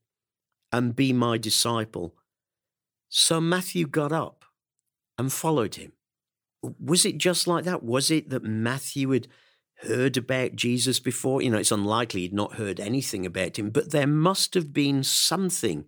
and 0.72 0.96
be 0.96 1.14
my 1.14 1.38
disciple. 1.38 2.16
So 3.10 3.42
Matthew 3.42 3.88
got 3.88 4.12
up 4.12 4.46
and 5.18 5.34
followed 5.34 5.76
him 5.76 5.94
was 6.62 7.06
it 7.06 7.18
just 7.18 7.48
like 7.48 7.66
that? 7.66 7.84
Was 7.84 8.12
it 8.12 8.30
that 8.30 8.44
Matthew 8.44 9.12
had 9.12 9.28
heard 9.82 10.18
about 10.18 10.56
Jesus 10.56 11.00
before? 11.00 11.42
You 11.42 11.52
know, 11.52 11.58
it's 11.58 11.72
unlikely 11.72 12.22
he'd 12.22 12.34
not 12.34 12.56
heard 12.56 12.80
anything 12.80 13.26
about 13.26 13.58
him, 13.58 13.70
but 13.70 13.92
there 13.92 14.08
must 14.08 14.54
have 14.54 14.74
been 14.74 15.04
something 15.04 15.86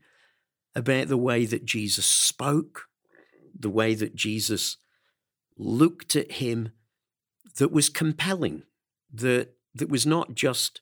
about 0.75 1.08
the 1.08 1.18
way 1.18 1.46
that 1.46 1.66
Jesus 1.66 2.06
spoke, 2.06 2.88
the 3.58 3.70
way 3.70 3.96
that 3.96 4.16
Jesus 4.16 4.78
looked 5.58 6.16
at 6.16 6.34
him 6.34 6.72
that 7.60 7.72
was 7.72 7.89
compelling, 7.89 8.63
that, 9.13 9.50
that 9.75 9.89
was 9.89 10.06
not 10.06 10.34
just 10.34 10.82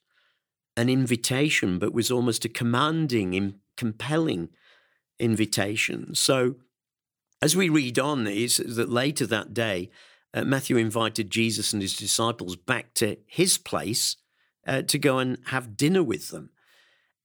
an 0.75 0.89
invitation, 0.89 1.79
but 1.79 1.93
was 1.93 2.10
almost 2.10 2.46
a 2.46 2.50
commanding, 2.50 3.55
compelling 3.75 4.50
invitation. 5.19 6.15
So 6.15 6.55
as 7.41 7.55
we 7.55 7.67
read 7.67 8.00
on, 8.00 8.27
is 8.27 8.57
that 8.57 8.89
later 8.89 9.25
that 9.25 9.53
day, 9.53 9.89
uh, 10.34 10.43
Matthew 10.43 10.77
invited 10.77 11.31
Jesus 11.31 11.74
and 11.74 11.81
his 11.81 11.96
disciples 11.96 12.55
back 12.55 12.93
to 12.96 13.17
his 13.25 13.57
place 13.57 14.17
uh, 14.67 14.84
to 14.84 15.00
go 15.00 15.17
and 15.17 15.38
have 15.48 15.77
dinner 15.77 16.03
with 16.03 16.29
them. 16.29 16.51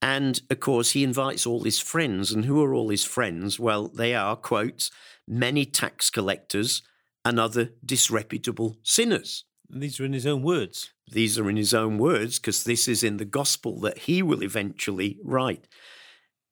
And 0.00 0.40
of 0.50 0.60
course, 0.60 0.92
he 0.92 1.04
invites 1.04 1.46
all 1.46 1.62
his 1.62 1.78
friends. 1.78 2.32
And 2.32 2.46
who 2.46 2.62
are 2.62 2.74
all 2.74 2.88
his 2.88 3.04
friends? 3.04 3.60
Well, 3.60 3.88
they 3.88 4.14
are, 4.14 4.34
quotes, 4.36 4.90
many 5.28 5.64
tax 5.64 6.10
collectors 6.10 6.82
and 7.24 7.38
other 7.38 7.70
disreputable 7.84 8.76
sinners. 8.82 9.44
These 9.68 10.00
are 10.00 10.04
in 10.04 10.12
his 10.12 10.26
own 10.26 10.42
words. 10.42 10.92
These 11.10 11.38
are 11.38 11.48
in 11.48 11.56
his 11.56 11.72
own 11.72 11.98
words 11.98 12.38
because 12.38 12.64
this 12.64 12.88
is 12.88 13.02
in 13.02 13.16
the 13.16 13.24
gospel 13.24 13.80
that 13.80 13.98
he 13.98 14.22
will 14.22 14.42
eventually 14.42 15.18
write. 15.24 15.66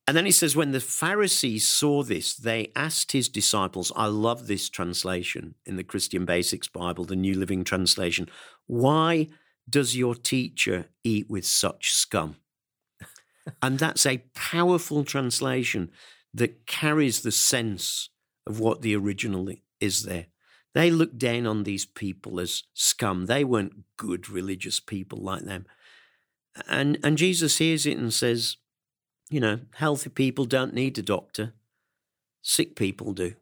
And 0.07 0.17
then 0.17 0.25
he 0.25 0.33
says, 0.33 0.57
when 0.57 0.73
the 0.73 0.81
Pharisees 0.81 1.67
saw 1.67 2.03
this, 2.03 2.35
they 2.35 2.73
asked 2.75 3.13
his 3.13 3.29
disciples, 3.29 3.93
I 3.95 4.07
love 4.07 4.47
this 4.47 4.69
translation 4.69 5.55
in 5.65 5.77
the 5.77 5.85
Christian 5.85 6.25
Basics 6.25 6.67
Bible, 6.67 7.05
the 7.05 7.15
New 7.15 7.39
Living 7.39 7.63
Translation. 7.63 8.29
Why 8.67 9.29
does 9.69 9.97
your 9.97 10.15
teacher 10.15 10.87
eat 11.05 11.31
with 11.31 11.47
such 11.47 11.93
scum? 11.93 12.37
and 13.63 13.79
that's 13.79 14.05
a 14.05 14.25
powerful 14.35 15.05
translation 15.05 15.91
that 16.35 16.67
carries 16.67 17.21
the 17.21 17.33
sense 17.33 18.09
of 18.47 18.59
what 18.59 18.83
the 18.83 18.97
original 18.97 19.49
is 19.81 20.05
there. 20.05 20.27
They 20.75 20.91
looked 20.91 21.19
down 21.19 21.47
on 21.47 21.65
these 21.65 21.85
people 21.85 22.39
as 22.39 22.63
scum. 22.75 23.27
They 23.27 23.45
weren't 23.45 23.85
good 23.97 24.29
religious 24.29 24.79
people 24.79 25.19
like 25.19 25.43
them. 25.43 25.67
And, 26.69 26.99
and 27.03 27.19
Jesus 27.19 27.59
hears 27.59 27.87
it 27.87 27.99
and 27.99 28.13
says, 28.13 28.57
you 29.31 29.41
know, 29.41 29.61
healthy 29.75 30.11
people 30.11 30.45
don't 30.45 30.75
need 30.75 30.99
a 30.99 31.03
doctor, 31.03 31.55
sick 32.43 32.77
people 32.77 33.13
do. 33.13 33.35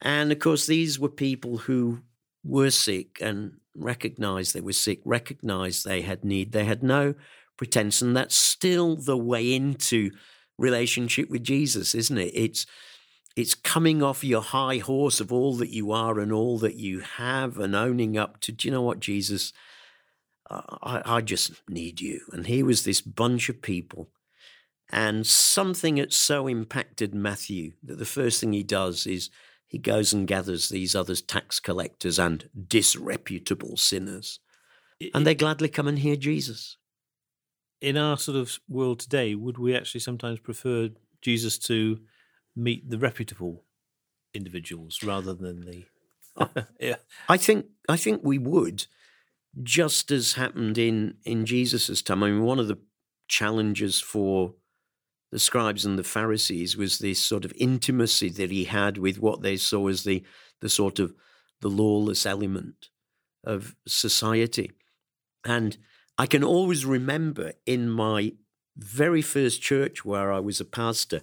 And 0.00 0.32
of 0.32 0.38
course, 0.38 0.66
these 0.66 0.98
were 0.98 1.10
people 1.10 1.58
who 1.58 2.00
were 2.42 2.70
sick 2.70 3.18
and 3.20 3.58
recognized 3.74 4.54
they 4.54 4.60
were 4.60 4.72
sick, 4.72 5.00
recognized 5.04 5.84
they 5.84 6.02
had 6.02 6.24
need. 6.24 6.52
They 6.52 6.64
had 6.64 6.82
no 6.82 7.14
pretense. 7.58 8.00
And 8.00 8.16
that's 8.16 8.34
still 8.34 8.96
the 8.96 9.18
way 9.18 9.54
into 9.54 10.10
relationship 10.58 11.28
with 11.28 11.44
Jesus, 11.44 11.94
isn't 11.94 12.18
it? 12.18 12.32
It's 12.34 12.66
it's 13.36 13.54
coming 13.54 14.02
off 14.02 14.24
your 14.24 14.42
high 14.42 14.78
horse 14.78 15.20
of 15.20 15.32
all 15.32 15.54
that 15.56 15.70
you 15.70 15.92
are 15.92 16.18
and 16.18 16.32
all 16.32 16.58
that 16.58 16.76
you 16.76 17.00
have 17.00 17.58
and 17.58 17.74
owning 17.74 18.18
up 18.18 18.40
to, 18.40 18.52
do 18.52 18.68
you 18.68 18.72
know 18.72 18.82
what, 18.82 19.00
Jesus? 19.00 19.52
I, 20.50 21.02
I 21.04 21.20
just 21.20 21.52
need 21.68 22.00
you. 22.00 22.20
And 22.32 22.46
here 22.46 22.66
was 22.66 22.84
this 22.84 23.00
bunch 23.00 23.48
of 23.48 23.62
people 23.62 24.10
and 24.92 25.26
something 25.26 25.98
had 25.98 26.12
so 26.12 26.48
impacted 26.48 27.14
Matthew 27.14 27.72
that 27.82 27.98
the 27.98 28.04
first 28.04 28.40
thing 28.40 28.52
he 28.52 28.64
does 28.64 29.06
is 29.06 29.30
he 29.66 29.78
goes 29.78 30.12
and 30.12 30.26
gathers 30.26 30.68
these 30.68 30.96
other 30.96 31.14
tax 31.14 31.60
collectors 31.60 32.18
and 32.18 32.48
disreputable 32.66 33.76
sinners. 33.76 34.40
And 35.14 35.24
they 35.24 35.36
gladly 35.36 35.68
come 35.68 35.86
and 35.86 36.00
hear 36.00 36.16
Jesus. 36.16 36.76
In 37.80 37.96
our 37.96 38.18
sort 38.18 38.36
of 38.36 38.58
world 38.68 38.98
today, 38.98 39.34
would 39.36 39.58
we 39.58 39.76
actually 39.76 40.00
sometimes 40.00 40.40
prefer 40.40 40.90
Jesus 41.22 41.56
to 41.58 42.00
meet 42.60 42.88
the 42.88 42.98
reputable 42.98 43.64
individuals 44.34 45.02
rather 45.02 45.34
than 45.34 45.64
the 45.64 45.84
oh. 46.36 46.50
yeah. 46.80 46.96
I 47.28 47.36
think 47.36 47.66
I 47.88 47.96
think 47.96 48.20
we 48.22 48.38
would, 48.38 48.86
just 49.62 50.10
as 50.10 50.34
happened 50.34 50.78
in 50.78 51.16
in 51.24 51.46
Jesus's 51.46 52.02
time. 52.02 52.22
I 52.22 52.30
mean, 52.30 52.42
one 52.42 52.58
of 52.58 52.68
the 52.68 52.78
challenges 53.28 54.00
for 54.00 54.54
the 55.32 55.38
scribes 55.38 55.84
and 55.84 55.98
the 55.98 56.04
Pharisees 56.04 56.76
was 56.76 56.98
this 56.98 57.22
sort 57.22 57.44
of 57.44 57.52
intimacy 57.56 58.28
that 58.30 58.50
he 58.50 58.64
had 58.64 58.98
with 58.98 59.20
what 59.20 59.42
they 59.42 59.56
saw 59.56 59.88
as 59.88 60.04
the 60.04 60.22
the 60.60 60.68
sort 60.68 60.98
of 60.98 61.14
the 61.60 61.68
lawless 61.68 62.26
element 62.26 62.88
of 63.44 63.74
society. 63.86 64.70
And 65.44 65.78
I 66.18 66.26
can 66.26 66.44
always 66.44 66.84
remember 66.84 67.52
in 67.64 67.88
my 67.88 68.32
very 68.76 69.22
first 69.22 69.62
church 69.62 70.04
where 70.04 70.32
I 70.32 70.38
was 70.40 70.60
a 70.60 70.64
pastor, 70.64 71.22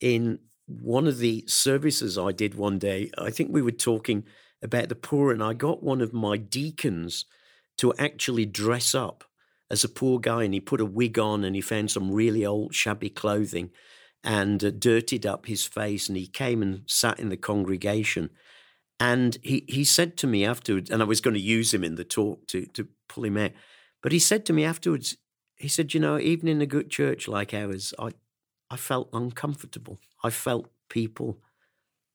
in 0.00 0.38
one 0.66 1.06
of 1.06 1.18
the 1.18 1.44
services 1.46 2.16
I 2.16 2.32
did 2.32 2.54
one 2.54 2.78
day, 2.78 3.10
I 3.18 3.30
think 3.30 3.50
we 3.52 3.62
were 3.62 3.70
talking 3.70 4.24
about 4.62 4.88
the 4.88 4.94
poor, 4.94 5.32
and 5.32 5.42
I 5.42 5.52
got 5.52 5.82
one 5.82 6.00
of 6.00 6.12
my 6.12 6.36
deacons 6.36 7.26
to 7.78 7.92
actually 7.94 8.46
dress 8.46 8.94
up 8.94 9.24
as 9.70 9.84
a 9.84 9.88
poor 9.88 10.18
guy, 10.18 10.44
and 10.44 10.54
he 10.54 10.60
put 10.60 10.80
a 10.80 10.86
wig 10.86 11.18
on 11.18 11.44
and 11.44 11.54
he 11.54 11.60
found 11.60 11.90
some 11.90 12.10
really 12.10 12.44
old, 12.46 12.74
shabby 12.74 13.10
clothing 13.10 13.70
and 14.22 14.64
uh, 14.64 14.70
dirtied 14.70 15.26
up 15.26 15.46
his 15.46 15.66
face. 15.66 16.08
And 16.08 16.16
he 16.16 16.26
came 16.26 16.62
and 16.62 16.82
sat 16.86 17.18
in 17.18 17.28
the 17.28 17.36
congregation. 17.36 18.30
And 19.00 19.36
he, 19.42 19.64
he 19.68 19.84
said 19.84 20.16
to 20.18 20.26
me 20.26 20.44
afterwards, 20.44 20.90
and 20.90 21.02
I 21.02 21.04
was 21.04 21.20
going 21.20 21.34
to 21.34 21.40
use 21.40 21.74
him 21.74 21.84
in 21.84 21.96
the 21.96 22.04
talk 22.04 22.46
to, 22.48 22.64
to 22.66 22.88
pull 23.08 23.24
him 23.24 23.36
out, 23.36 23.52
but 24.02 24.12
he 24.12 24.18
said 24.18 24.46
to 24.46 24.52
me 24.52 24.64
afterwards, 24.64 25.16
he 25.56 25.68
said, 25.68 25.94
You 25.94 26.00
know, 26.00 26.18
even 26.18 26.48
in 26.48 26.60
a 26.60 26.66
good 26.66 26.90
church 26.90 27.26
like 27.26 27.52
ours, 27.52 27.92
I, 27.98 28.10
I 28.70 28.76
felt 28.76 29.08
uncomfortable. 29.12 30.00
I 30.22 30.30
felt 30.30 30.70
people 30.88 31.38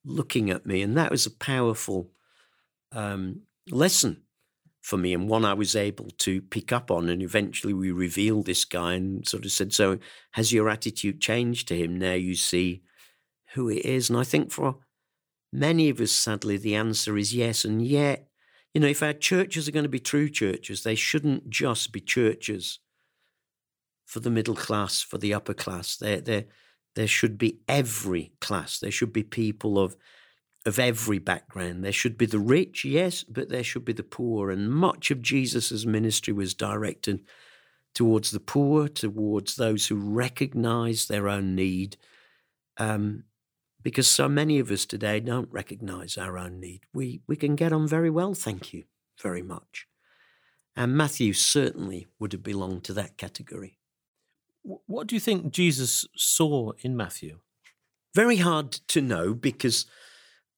looking 0.04 0.50
at 0.50 0.66
me. 0.66 0.82
And 0.82 0.98
that 0.98 1.12
was 1.12 1.26
a 1.26 1.32
powerful 1.32 2.12
um, 2.92 3.42
lesson 3.70 4.24
for 4.82 4.98
me 4.98 5.14
and 5.14 5.30
one 5.30 5.46
I 5.46 5.54
was 5.54 5.76
able 5.76 6.10
to 6.20 6.42
pick 6.42 6.72
up 6.72 6.90
on. 6.90 7.10
And 7.10 7.22
eventually 7.22 7.74
we 7.74 7.92
revealed 7.92 8.46
this 8.46 8.66
guy 8.66 8.94
and 8.96 9.28
sort 9.28 9.46
of 9.46 9.52
said, 9.52 9.74
So 9.74 10.00
has 10.32 10.52
your 10.54 10.70
attitude 10.70 11.22
changed 11.22 11.68
to 11.68 11.78
him 11.78 11.98
now 11.98 12.14
you 12.14 12.36
see 12.36 12.82
who 13.54 13.68
he 13.68 13.80
is? 13.80 14.10
And 14.10 14.18
I 14.18 14.24
think 14.24 14.52
for 14.52 14.78
many 15.52 15.90
of 15.90 16.00
us, 16.00 16.12
sadly, 16.12 16.58
the 16.58 16.76
answer 16.76 17.18
is 17.18 17.36
yes. 17.36 17.66
And 17.66 17.86
yet, 17.86 18.30
You 18.74 18.82
know, 18.82 18.88
if 18.88 19.04
our 19.04 19.14
churches 19.14 19.68
are 19.68 19.72
going 19.72 19.84
to 19.84 19.90
be 19.90 20.00
true 20.00 20.30
churches, 20.30 20.84
they 20.84 20.96
shouldn't 20.96 21.50
just 21.50 21.92
be 21.92 22.00
churches 22.00 22.80
for 24.10 24.20
the 24.20 24.32
middle 24.32 24.56
class, 24.56 25.04
for 25.04 25.20
the 25.20 25.36
upper 25.36 25.54
class. 25.54 25.96
There, 25.96 26.20
there, 26.20 26.46
there 26.96 27.08
should 27.08 27.38
be 27.38 27.60
every 27.68 28.32
class. 28.42 28.80
There 28.80 28.90
should 28.90 29.14
be 29.14 29.24
people 29.24 29.78
of 29.78 29.96
of 30.66 30.78
every 30.78 31.20
background. 31.20 31.86
There 31.86 31.94
should 31.94 32.18
be 32.18 32.26
the 32.26 32.40
rich, 32.40 32.84
yes, 32.84 33.24
but 33.24 33.48
there 33.48 33.64
should 33.64 33.86
be 33.86 33.94
the 33.94 34.04
poor. 34.04 34.52
And 34.52 34.70
much 34.70 35.10
of 35.10 35.22
Jesus' 35.22 35.86
ministry 35.86 36.34
was 36.34 36.54
directed 36.54 37.22
towards 37.96 38.32
the 38.32 38.42
poor, 38.42 38.90
towards 38.90 39.56
those 39.56 39.88
who 39.88 39.96
recognize 39.96 41.08
their 41.08 41.30
own 41.30 41.56
need. 41.56 41.96
Um, 42.78 43.24
because 43.82 44.10
so 44.10 44.28
many 44.28 44.60
of 44.60 44.70
us 44.70 44.86
today 44.86 45.22
don't 45.22 45.50
recognize 45.50 46.18
our 46.18 46.38
own 46.38 46.60
need. 46.60 46.82
We, 46.94 47.22
we 47.26 47.38
can 47.38 47.56
get 47.56 47.72
on 47.72 47.88
very 47.88 48.10
well, 48.10 48.34
thank 48.34 48.74
you 48.74 48.84
very 49.22 49.42
much. 49.42 49.88
And 50.76 50.98
Matthew 50.98 51.32
certainly 51.32 52.08
would 52.20 52.34
have 52.34 52.44
belonged 52.44 52.84
to 52.86 52.94
that 52.96 53.18
category. 53.18 53.79
What 54.64 55.08
do 55.08 55.16
you 55.16 55.20
think 55.20 55.52
Jesus 55.52 56.06
saw 56.16 56.72
in 56.80 56.96
Matthew? 56.96 57.40
Very 58.14 58.38
hard 58.38 58.72
to 58.72 59.02
know 59.02 59.34
because 59.34 59.86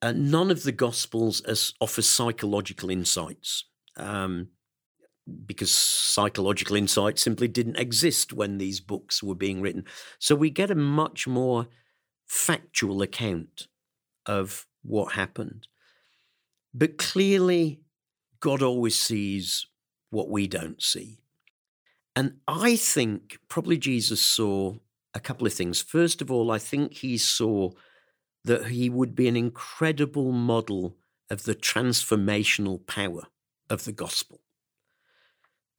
uh, 0.02 0.14
none 0.14 0.50
of 0.52 0.64
the 0.64 0.72
Gospels 0.72 1.42
offer 1.80 2.02
psychological 2.02 2.90
insights. 2.90 3.66
Um, 3.98 4.50
because 5.46 5.72
psychological 5.72 6.76
insight 6.76 7.20
simply 7.20 7.48
didn't 7.48 7.78
exist 7.78 8.34
when 8.34 8.58
these 8.58 8.80
books 8.80 9.22
were 9.22 9.36
being 9.36 9.62
written. 9.62 9.86
So 10.20 10.36
we 10.36 10.50
get 10.50 10.72
a 10.72 10.76
much 10.76 11.28
more 11.28 11.68
factual 12.26 13.02
account 13.02 13.68
of 14.26 14.66
what 14.82 15.14
happened. 15.14 15.68
But 16.74 16.98
clearly, 16.98 17.82
God 18.40 18.62
always 18.62 19.00
sees 19.00 19.68
what 20.10 20.30
we 20.30 20.48
don't 20.48 20.82
see. 20.82 21.21
And 22.16 22.40
I 22.48 22.76
think 22.76 23.40
probably 23.48 23.78
Jesus 23.78 24.22
saw 24.22 24.76
a 25.14 25.20
couple 25.20 25.48
of 25.48 25.54
things. 25.54 25.82
First 25.82 26.22
of 26.22 26.32
all, 26.32 26.52
I 26.52 26.58
think 26.58 26.96
he 26.96 27.18
saw 27.18 27.72
that 28.44 28.68
he 28.68 28.90
would 28.90 29.16
be 29.16 29.28
an 29.28 29.38
incredible 29.38 30.32
model 30.32 30.98
of 31.30 31.44
the 31.44 31.56
transformational 31.56 32.86
power 32.86 33.24
of 33.70 33.86
the 33.86 33.92
gospel. 33.92 34.42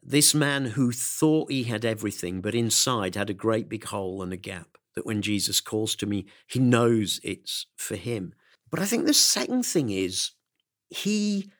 This 0.02 0.34
man 0.34 0.66
who 0.66 0.90
thought 0.90 1.50
he 1.50 1.64
had 1.64 1.84
everything, 1.84 2.40
but 2.40 2.54
inside 2.54 3.14
had 3.14 3.30
a 3.30 3.34
great 3.34 3.68
big 3.68 3.84
hole 3.84 4.22
and 4.22 4.32
a 4.32 4.36
gap 4.36 4.78
that 4.94 5.06
when 5.06 5.22
Jesus 5.22 5.60
calls 5.60 5.94
to 5.96 6.06
me, 6.06 6.26
he 6.46 6.58
knows 6.58 7.20
it's 7.22 7.66
for 7.76 7.96
him. 7.96 8.34
But 8.70 8.80
I 8.80 8.84
think 8.84 9.06
the 9.06 9.14
second 9.14 9.64
thing 9.64 9.90
is 9.90 10.32
he 10.88 11.50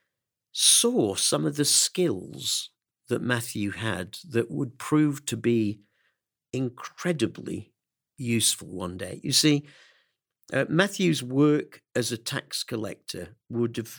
saw 0.50 1.14
some 1.14 1.46
of 1.46 1.56
the 1.56 1.64
skills 1.64 2.70
that 3.12 3.20
Matthew 3.20 3.72
had 3.72 4.16
that 4.30 4.50
would 4.50 4.78
prove 4.78 5.26
to 5.26 5.36
be 5.36 5.80
incredibly 6.50 7.74
useful 8.16 8.68
one 8.68 8.96
day. 8.96 9.20
You 9.22 9.32
see, 9.32 9.64
uh, 10.50 10.64
Matthew's 10.70 11.22
work 11.22 11.82
as 11.94 12.10
a 12.10 12.16
tax 12.16 12.64
collector 12.64 13.36
would 13.50 13.76
have 13.76 13.94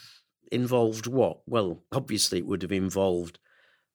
involved 0.51 1.05
what? 1.05 1.41
Well, 1.45 1.83
obviously, 1.91 2.39
it 2.39 2.47
would 2.47 2.63
have 2.63 2.71
involved 2.71 3.37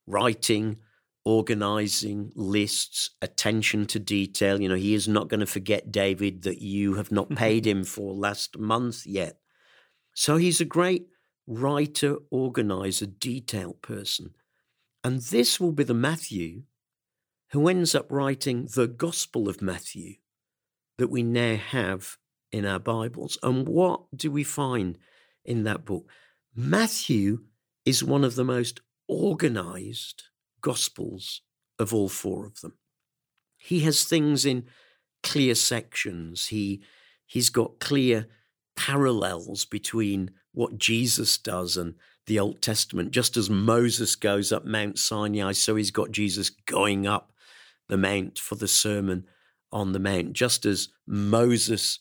writing, 0.07 0.77
organizing 1.25 2.31
lists, 2.33 3.09
attention 3.21 3.87
to 3.87 3.99
detail. 3.99 4.61
You 4.61 4.69
know, 4.69 4.75
he 4.75 4.93
is 4.93 5.09
not 5.09 5.27
going 5.27 5.41
to 5.41 5.45
forget, 5.45 5.91
David, 5.91 6.43
that 6.43 6.61
you 6.61 6.93
have 6.93 7.11
not 7.11 7.29
paid 7.35 7.67
him 7.67 7.83
for 7.83 8.13
last 8.13 8.57
month 8.57 9.05
yet. 9.05 9.41
So 10.13 10.37
he's 10.37 10.61
a 10.61 10.65
great 10.65 11.07
writer, 11.45 12.15
organizer, 12.31 13.05
detail 13.05 13.73
person. 13.73 14.33
And 15.03 15.21
this 15.21 15.59
will 15.59 15.71
be 15.71 15.83
the 15.83 15.93
Matthew 15.93 16.63
who 17.51 17.67
ends 17.67 17.95
up 17.95 18.11
writing 18.11 18.67
the 18.75 18.87
Gospel 18.87 19.49
of 19.49 19.61
Matthew 19.61 20.15
that 20.97 21.09
we 21.09 21.23
now 21.23 21.55
have 21.55 22.17
in 22.51 22.65
our 22.65 22.79
Bibles. 22.79 23.37
And 23.41 23.67
what 23.67 24.01
do 24.15 24.29
we 24.29 24.43
find 24.43 24.97
in 25.45 25.63
that 25.63 25.85
book? 25.85 26.09
Matthew 26.55 27.43
is 27.85 28.03
one 28.03 28.23
of 28.23 28.35
the 28.35 28.43
most 28.43 28.81
organized 29.07 30.23
Gospels 30.61 31.41
of 31.79 31.93
all 31.93 32.09
four 32.09 32.45
of 32.45 32.59
them. 32.59 32.73
He 33.57 33.81
has 33.81 34.03
things 34.03 34.45
in 34.45 34.65
clear 35.23 35.55
sections. 35.55 36.47
He 36.47 36.81
he's 37.25 37.49
got 37.49 37.79
clear 37.79 38.27
parallels 38.75 39.65
between 39.65 40.31
what 40.51 40.77
Jesus 40.77 41.37
does 41.37 41.77
and 41.77 41.95
the 42.29 42.39
Old 42.39 42.61
Testament. 42.61 43.11
Just 43.11 43.35
as 43.35 43.49
Moses 43.49 44.15
goes 44.15 44.53
up 44.53 44.63
Mount 44.63 44.97
Sinai, 44.97 45.51
so 45.51 45.75
he's 45.75 45.91
got 45.91 46.11
Jesus 46.11 46.49
going 46.49 47.05
up 47.05 47.33
the 47.89 47.97
mount 47.97 48.37
for 48.37 48.55
the 48.55 48.67
Sermon 48.67 49.25
on 49.71 49.91
the 49.91 49.99
Mount. 49.99 50.33
Just 50.33 50.65
as 50.65 50.89
Moses 51.05 51.99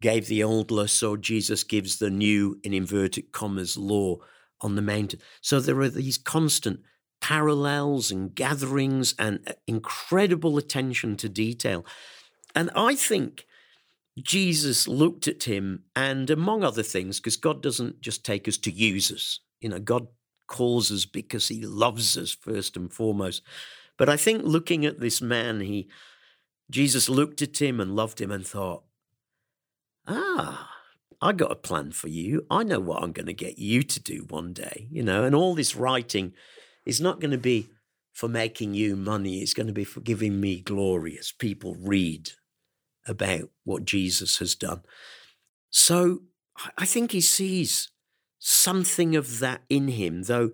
gave 0.00 0.26
the 0.26 0.44
old 0.44 0.70
law, 0.70 0.86
so 0.86 1.16
Jesus 1.16 1.64
gives 1.64 1.98
the 1.98 2.10
new, 2.10 2.60
in 2.62 2.74
inverted 2.74 3.32
commas, 3.32 3.76
law 3.76 4.18
on 4.60 4.76
the 4.76 4.82
mountain. 4.82 5.20
So 5.40 5.58
there 5.58 5.80
are 5.80 5.88
these 5.88 6.18
constant 6.18 6.80
parallels 7.20 8.10
and 8.10 8.34
gatherings 8.34 9.14
and 9.18 9.40
uh, 9.46 9.52
incredible 9.66 10.58
attention 10.58 11.16
to 11.16 11.28
detail. 11.28 11.86
And 12.54 12.70
I 12.76 12.94
think 12.94 13.46
Jesus 14.20 14.86
looked 14.86 15.26
at 15.28 15.44
him, 15.44 15.84
and 15.96 16.28
among 16.28 16.62
other 16.62 16.82
things, 16.82 17.18
because 17.18 17.36
God 17.36 17.62
doesn't 17.62 18.02
just 18.02 18.24
take 18.24 18.46
us 18.46 18.58
to 18.58 18.70
use 18.70 19.10
us, 19.10 19.40
you 19.62 19.68
know, 19.68 19.78
God 19.78 20.08
calls 20.46 20.90
us 20.90 21.06
because 21.06 21.48
he 21.48 21.62
loves 21.62 22.18
us 22.18 22.32
first 22.32 22.76
and 22.76 22.92
foremost. 22.92 23.42
But 23.96 24.08
I 24.08 24.16
think 24.16 24.42
looking 24.44 24.84
at 24.84 25.00
this 25.00 25.22
man, 25.22 25.60
he 25.60 25.88
Jesus 26.70 27.08
looked 27.08 27.42
at 27.42 27.60
him 27.60 27.80
and 27.80 27.94
loved 27.94 28.20
him 28.20 28.30
and 28.30 28.46
thought, 28.46 28.84
ah, 30.06 30.70
I 31.20 31.32
got 31.32 31.52
a 31.52 31.56
plan 31.56 31.92
for 31.92 32.08
you. 32.08 32.46
I 32.50 32.64
know 32.64 32.80
what 32.80 33.02
I'm 33.02 33.12
going 33.12 33.26
to 33.26 33.34
get 33.34 33.58
you 33.58 33.82
to 33.82 34.00
do 34.00 34.26
one 34.28 34.52
day, 34.52 34.88
you 34.90 35.02
know, 35.02 35.24
and 35.24 35.34
all 35.34 35.54
this 35.54 35.76
writing 35.76 36.32
is 36.84 37.00
not 37.00 37.20
going 37.20 37.30
to 37.30 37.38
be 37.38 37.68
for 38.12 38.28
making 38.28 38.74
you 38.74 38.96
money. 38.96 39.38
It's 39.38 39.54
going 39.54 39.66
to 39.66 39.72
be 39.72 39.84
for 39.84 40.00
giving 40.00 40.40
me 40.40 40.60
glory 40.60 41.16
as 41.18 41.30
people 41.30 41.76
read 41.78 42.30
about 43.06 43.50
what 43.64 43.84
Jesus 43.84 44.38
has 44.38 44.54
done. 44.54 44.82
So 45.70 46.22
I 46.76 46.86
think 46.86 47.12
he 47.12 47.20
sees 47.20 47.90
something 48.44 49.14
of 49.14 49.38
that 49.38 49.62
in 49.68 49.86
him, 49.86 50.24
though 50.24 50.50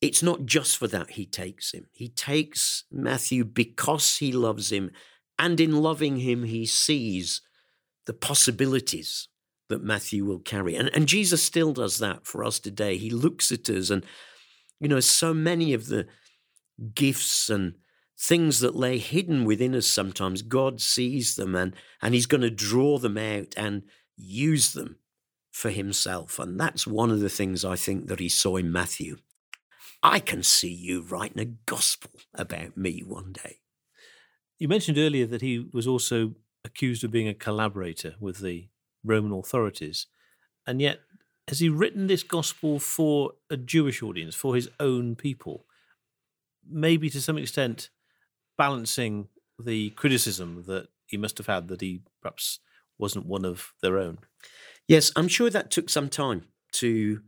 it's 0.00 0.22
not 0.22 0.44
just 0.44 0.76
for 0.76 0.86
that 0.88 1.12
he 1.12 1.24
takes 1.24 1.72
him. 1.72 1.86
He 1.90 2.08
takes 2.08 2.84
Matthew 2.92 3.44
because 3.44 4.18
he 4.18 4.30
loves 4.30 4.70
him, 4.70 4.90
and 5.38 5.58
in 5.58 5.72
loving 5.82 6.18
him, 6.18 6.44
he 6.44 6.66
sees 6.66 7.40
the 8.06 8.12
possibilities 8.12 9.28
that 9.70 9.82
Matthew 9.82 10.24
will 10.24 10.38
carry. 10.38 10.74
And, 10.74 10.90
and 10.94 11.06
Jesus 11.06 11.42
still 11.42 11.72
does 11.72 11.98
that 11.98 12.26
for 12.26 12.44
us 12.44 12.58
today. 12.58 12.96
He 12.96 13.10
looks 13.10 13.50
at 13.52 13.68
us 13.68 13.90
and 13.90 14.04
you 14.80 14.88
know, 14.88 15.00
so 15.00 15.34
many 15.34 15.74
of 15.74 15.88
the 15.88 16.06
gifts 16.94 17.50
and 17.50 17.74
things 18.18 18.60
that 18.60 18.76
lay 18.76 18.98
hidden 18.98 19.44
within 19.44 19.74
us 19.74 19.86
sometimes, 19.86 20.42
God 20.42 20.80
sees 20.80 21.36
them 21.36 21.54
and, 21.54 21.74
and 22.02 22.14
He's 22.14 22.26
going 22.26 22.40
to 22.42 22.50
draw 22.50 22.98
them 22.98 23.18
out 23.18 23.54
and 23.56 23.82
use 24.16 24.72
them 24.72 24.96
for 25.58 25.70
Himself. 25.70 26.38
And 26.38 26.58
that's 26.58 26.86
one 26.86 27.10
of 27.10 27.18
the 27.18 27.28
things 27.28 27.64
I 27.64 27.74
think 27.74 28.06
that 28.06 28.20
He 28.20 28.28
saw 28.28 28.56
in 28.56 28.70
Matthew. 28.70 29.16
I 30.04 30.20
can 30.20 30.44
see 30.44 30.72
you 30.72 31.02
writing 31.02 31.40
a 31.42 31.56
gospel 31.66 32.12
about 32.32 32.76
me 32.76 33.02
one 33.04 33.32
day. 33.32 33.56
You 34.60 34.68
mentioned 34.68 34.98
earlier 34.98 35.26
that 35.26 35.40
he 35.40 35.68
was 35.72 35.88
also 35.88 36.34
accused 36.64 37.02
of 37.02 37.10
being 37.10 37.26
a 37.26 37.34
collaborator 37.34 38.14
with 38.20 38.38
the 38.38 38.68
Roman 39.02 39.32
authorities. 39.32 40.06
And 40.64 40.80
yet, 40.80 41.00
has 41.48 41.58
he 41.58 41.68
written 41.68 42.06
this 42.06 42.22
gospel 42.22 42.78
for 42.78 43.32
a 43.50 43.56
Jewish 43.56 44.00
audience, 44.00 44.36
for 44.36 44.54
his 44.54 44.68
own 44.78 45.16
people? 45.16 45.64
Maybe 46.68 47.10
to 47.10 47.20
some 47.20 47.38
extent 47.38 47.90
balancing 48.56 49.26
the 49.58 49.90
criticism 49.90 50.64
that 50.68 50.86
he 51.06 51.16
must 51.16 51.38
have 51.38 51.48
had 51.48 51.66
that 51.68 51.80
he 51.80 52.02
perhaps 52.22 52.60
wasn't 52.96 53.26
one 53.26 53.44
of 53.44 53.72
their 53.82 53.98
own. 53.98 54.18
Yes, 54.88 55.12
I'm 55.16 55.28
sure 55.28 55.50
that 55.50 55.70
took 55.70 55.90
some 55.90 56.08
time 56.08 56.44
to 56.72 57.20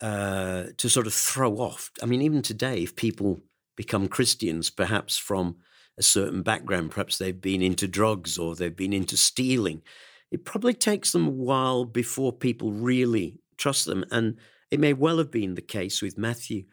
uh, 0.00 0.64
to 0.76 0.88
sort 0.88 1.06
of 1.06 1.14
throw 1.14 1.56
off. 1.58 1.90
I 2.02 2.06
mean, 2.06 2.22
even 2.22 2.42
today, 2.42 2.82
if 2.82 2.96
people 2.96 3.40
become 3.76 4.08
Christians, 4.08 4.70
perhaps 4.70 5.16
from 5.16 5.56
a 5.98 6.02
certain 6.02 6.42
background, 6.42 6.90
perhaps 6.90 7.18
they've 7.18 7.40
been 7.40 7.62
into 7.62 7.86
drugs 7.86 8.38
or 8.38 8.54
they've 8.54 8.76
been 8.76 8.92
into 8.92 9.16
stealing, 9.16 9.82
it 10.30 10.44
probably 10.44 10.74
takes 10.74 11.12
them 11.12 11.26
a 11.26 11.30
while 11.30 11.84
before 11.84 12.32
people 12.32 12.72
really 12.72 13.40
trust 13.58 13.86
them. 13.86 14.04
And 14.10 14.38
it 14.70 14.80
may 14.80 14.92
well 14.94 15.18
have 15.18 15.30
been 15.30 15.54
the 15.54 15.62
case 15.62 16.02
with 16.02 16.18
Matthew. 16.18 16.64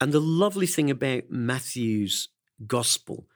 And 0.00 0.12
the 0.12 0.20
lovely 0.20 0.66
thing 0.66 0.90
about 0.90 1.30
Matthew's 1.30 2.28
gospel 2.66 3.26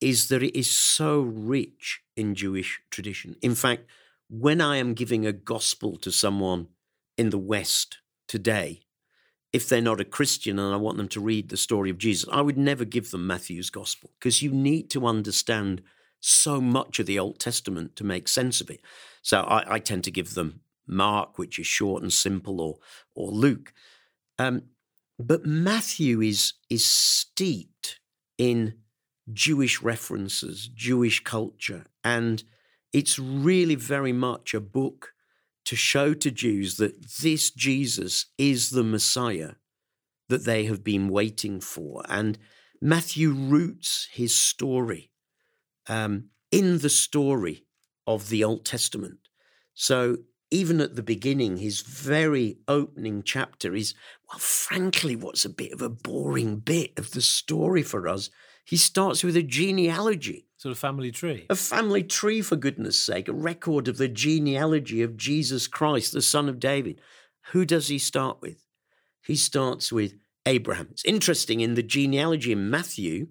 is 0.00 0.28
that 0.28 0.42
it 0.42 0.58
is 0.58 0.70
so 0.70 1.20
rich 1.20 2.00
in 2.16 2.34
Jewish 2.34 2.80
tradition. 2.90 3.36
In 3.42 3.54
fact, 3.54 3.86
when 4.28 4.60
I 4.60 4.76
am 4.76 4.94
giving 4.94 5.26
a 5.26 5.32
gospel 5.32 5.96
to 5.98 6.10
someone 6.10 6.68
in 7.16 7.30
the 7.30 7.38
West 7.38 7.98
today, 8.26 8.80
if 9.52 9.68
they're 9.68 9.80
not 9.80 10.00
a 10.00 10.04
Christian 10.04 10.58
and 10.58 10.74
I 10.74 10.76
want 10.76 10.96
them 10.96 11.08
to 11.08 11.20
read 11.20 11.48
the 11.48 11.56
story 11.56 11.90
of 11.90 11.98
Jesus, 11.98 12.28
I 12.32 12.40
would 12.40 12.58
never 12.58 12.84
give 12.84 13.10
them 13.10 13.26
Matthew's 13.26 13.70
gospel 13.70 14.10
because 14.18 14.42
you 14.42 14.50
need 14.50 14.90
to 14.90 15.06
understand 15.06 15.82
so 16.18 16.60
much 16.60 16.98
of 16.98 17.06
the 17.06 17.18
Old 17.18 17.38
Testament 17.38 17.96
to 17.96 18.04
make 18.04 18.26
sense 18.26 18.60
of 18.60 18.70
it. 18.70 18.80
So 19.22 19.42
I, 19.42 19.74
I 19.74 19.78
tend 19.78 20.04
to 20.04 20.10
give 20.10 20.34
them 20.34 20.60
Mark, 20.86 21.38
which 21.38 21.58
is 21.58 21.66
short 21.66 22.02
and 22.02 22.12
simple, 22.12 22.60
or 22.60 22.78
or 23.14 23.30
Luke. 23.30 23.72
Um, 24.38 24.62
but 25.18 25.46
Matthew 25.46 26.20
is 26.20 26.54
is 26.68 26.84
steeped 26.84 28.00
in 28.36 28.74
Jewish 29.32 29.82
references, 29.82 30.68
Jewish 30.68 31.22
culture, 31.22 31.86
and 32.02 32.42
it's 32.94 33.18
really 33.18 33.74
very 33.74 34.12
much 34.12 34.54
a 34.54 34.60
book 34.60 35.12
to 35.64 35.74
show 35.74 36.14
to 36.14 36.30
Jews 36.30 36.76
that 36.76 37.18
this 37.20 37.50
Jesus 37.50 38.26
is 38.38 38.70
the 38.70 38.84
Messiah 38.84 39.54
that 40.28 40.44
they 40.44 40.66
have 40.66 40.84
been 40.84 41.08
waiting 41.08 41.60
for. 41.60 42.04
And 42.08 42.38
Matthew 42.80 43.32
roots 43.32 44.08
his 44.12 44.38
story 44.38 45.10
um, 45.88 46.26
in 46.52 46.78
the 46.78 46.88
story 46.88 47.66
of 48.06 48.28
the 48.28 48.44
Old 48.44 48.64
Testament. 48.64 49.18
So 49.74 50.18
even 50.52 50.80
at 50.80 50.94
the 50.94 51.02
beginning, 51.02 51.56
his 51.56 51.80
very 51.80 52.58
opening 52.68 53.24
chapter 53.24 53.74
is, 53.74 53.94
well, 54.28 54.38
frankly, 54.38 55.16
what's 55.16 55.44
a 55.44 55.50
bit 55.50 55.72
of 55.72 55.82
a 55.82 55.88
boring 55.88 56.58
bit 56.58 56.96
of 56.96 57.10
the 57.10 57.22
story 57.22 57.82
for 57.82 58.06
us. 58.06 58.30
He 58.64 58.76
starts 58.76 59.22
with 59.22 59.36
a 59.36 59.42
genealogy 59.42 60.46
Sort 60.56 60.72
of 60.72 60.78
family 60.78 61.10
tree. 61.10 61.46
a 61.50 61.54
family 61.56 62.02
tree, 62.02 62.40
for 62.40 62.56
goodness 62.56 62.98
sake, 62.98 63.28
a 63.28 63.32
record 63.32 63.86
of 63.88 63.98
the 63.98 64.08
genealogy 64.08 65.02
of 65.02 65.16
Jesus 65.16 65.66
Christ, 65.66 66.12
the 66.12 66.22
son 66.22 66.48
of 66.48 66.58
David. 66.58 67.00
Who 67.52 67.66
does 67.66 67.88
he 67.88 67.98
start 67.98 68.38
with? 68.40 68.64
He 69.22 69.36
starts 69.36 69.92
with 69.92 70.14
Abraham. 70.46 70.88
It's 70.90 71.04
interesting 71.04 71.60
in 71.60 71.74
the 71.74 71.82
genealogy 71.82 72.52
in 72.52 72.70
Matthew, 72.70 73.28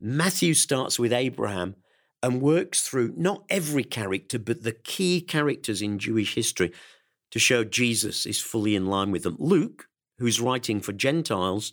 Matthew 0.00 0.54
starts 0.54 0.98
with 0.98 1.12
Abraham 1.12 1.74
and 2.22 2.40
works 2.40 2.82
through 2.82 3.14
not 3.16 3.44
every 3.48 3.84
character, 3.84 4.38
but 4.38 4.62
the 4.62 4.72
key 4.72 5.20
characters 5.20 5.82
in 5.82 5.98
Jewish 5.98 6.34
history 6.34 6.72
to 7.30 7.38
show 7.38 7.64
Jesus 7.64 8.26
is 8.26 8.40
fully 8.40 8.74
in 8.74 8.86
line 8.86 9.10
with 9.10 9.24
them. 9.24 9.36
Luke, 9.38 9.88
who's 10.18 10.40
writing 10.40 10.80
for 10.80 10.92
Gentiles, 10.92 11.72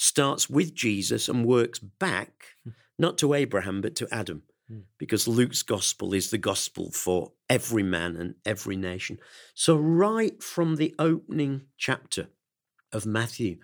starts 0.00 0.48
with 0.48 0.74
Jesus 0.74 1.28
and 1.28 1.44
works 1.44 1.78
back 1.78 2.56
not 2.98 3.18
to 3.18 3.34
Abraham, 3.34 3.82
but 3.82 3.94
to 3.96 4.08
Adam, 4.10 4.42
Hmm. 4.66 4.80
because 4.98 5.28
Luke's 5.28 5.62
gospel 5.62 6.14
is 6.14 6.30
the 6.30 6.38
gospel 6.38 6.90
for 6.90 7.32
every 7.50 7.82
man 7.82 8.16
and 8.16 8.34
every 8.46 8.76
nation. 8.76 9.18
So, 9.54 9.76
right 9.76 10.42
from 10.42 10.76
the 10.76 10.94
opening 10.98 11.66
chapter 11.76 12.28
of 12.92 13.04
Matthew, 13.04 13.58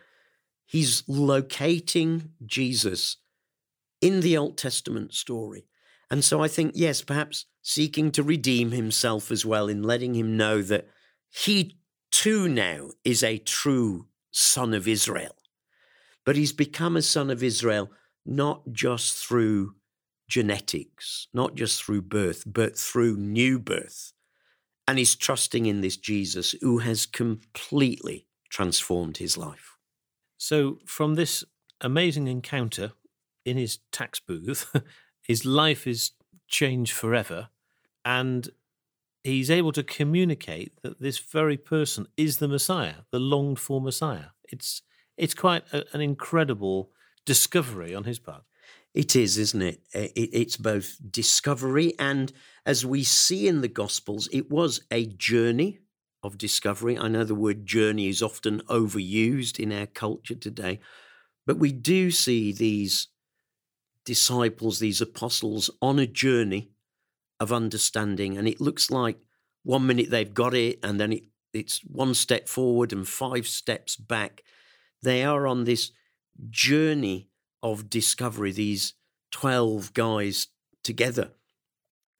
he's 0.66 1.04
locating 1.08 2.32
Jesus 2.44 3.16
in 4.02 4.20
the 4.20 4.36
Old 4.36 4.58
Testament 4.58 5.14
story. 5.14 5.64
And 6.10 6.22
so 6.22 6.42
I 6.42 6.48
think, 6.48 6.72
yes, 6.74 7.00
perhaps 7.02 7.46
seeking 7.62 8.10
to 8.12 8.22
redeem 8.22 8.72
himself 8.72 9.30
as 9.30 9.46
well 9.46 9.68
in 9.68 9.82
letting 9.82 10.14
him 10.14 10.36
know 10.36 10.60
that 10.62 10.86
he 11.30 11.78
too 12.10 12.46
now 12.46 12.90
is 13.04 13.22
a 13.22 13.38
true 13.38 14.06
son 14.30 14.74
of 14.74 14.86
Israel. 14.86 15.34
But 16.26 16.36
he's 16.36 16.52
become 16.52 16.96
a 16.96 17.02
son 17.02 17.30
of 17.30 17.42
Israel 17.42 17.90
not 18.26 18.72
just 18.72 19.24
through 19.24 19.76
genetics, 20.28 21.28
not 21.32 21.54
just 21.54 21.82
through 21.82 22.02
birth, 22.02 22.42
but 22.44 22.76
through 22.76 23.16
new 23.16 23.58
birth. 23.58 24.12
And 24.88 24.98
he's 24.98 25.14
trusting 25.16 25.66
in 25.66 25.80
this 25.80 25.96
Jesus 25.96 26.54
who 26.60 26.78
has 26.78 27.06
completely 27.06 28.26
transformed 28.50 29.16
his 29.16 29.36
life. 29.36 29.76
So, 30.36 30.78
from 30.84 31.14
this 31.14 31.44
amazing 31.80 32.26
encounter 32.26 32.92
in 33.44 33.56
his 33.56 33.78
tax 33.92 34.20
booth, 34.20 34.74
his 35.22 35.44
life 35.44 35.86
is 35.86 36.12
changed 36.48 36.92
forever. 36.92 37.48
And 38.04 38.48
he's 39.24 39.50
able 39.50 39.72
to 39.72 39.82
communicate 39.82 40.72
that 40.82 41.00
this 41.00 41.18
very 41.18 41.56
person 41.56 42.06
is 42.16 42.36
the 42.36 42.48
Messiah, 42.48 43.02
the 43.10 43.18
longed 43.18 43.58
for 43.58 43.80
Messiah. 43.80 44.30
It's, 44.50 44.82
it's 45.16 45.34
quite 45.34 45.64
a, 45.72 45.84
an 45.92 46.00
incredible 46.00 46.90
discovery 47.24 47.94
on 47.94 48.04
his 48.04 48.18
part. 48.18 48.42
It 48.94 49.14
is, 49.14 49.36
isn't 49.36 49.62
it? 49.62 49.80
It? 49.92 50.12
It's 50.14 50.56
both 50.56 50.96
discovery 51.10 51.94
and, 51.98 52.32
as 52.64 52.86
we 52.86 53.04
see 53.04 53.46
in 53.46 53.60
the 53.60 53.68
Gospels, 53.68 54.28
it 54.32 54.50
was 54.50 54.80
a 54.90 55.06
journey 55.06 55.80
of 56.22 56.38
discovery. 56.38 56.98
I 56.98 57.08
know 57.08 57.24
the 57.24 57.34
word 57.34 57.66
journey 57.66 58.08
is 58.08 58.22
often 58.22 58.60
overused 58.62 59.60
in 59.60 59.72
our 59.72 59.86
culture 59.86 60.34
today, 60.34 60.80
but 61.46 61.58
we 61.58 61.72
do 61.72 62.10
see 62.10 62.52
these 62.52 63.08
disciples, 64.04 64.78
these 64.78 65.00
apostles, 65.00 65.70
on 65.82 65.98
a 65.98 66.06
journey 66.06 66.70
of 67.38 67.52
understanding. 67.52 68.38
And 68.38 68.48
it 68.48 68.60
looks 68.60 68.90
like 68.90 69.18
one 69.62 69.86
minute 69.86 70.10
they've 70.10 70.32
got 70.32 70.54
it, 70.54 70.78
and 70.82 70.98
then 70.98 71.12
it, 71.12 71.24
it's 71.52 71.80
one 71.84 72.14
step 72.14 72.48
forward 72.48 72.92
and 72.92 73.06
five 73.06 73.46
steps 73.46 73.96
back. 73.96 74.42
They 75.02 75.24
are 75.24 75.46
on 75.46 75.64
this 75.64 75.92
journey 76.50 77.28
of 77.62 77.90
discovery, 77.90 78.52
these 78.52 78.94
12 79.32 79.92
guys 79.94 80.48
together, 80.82 81.32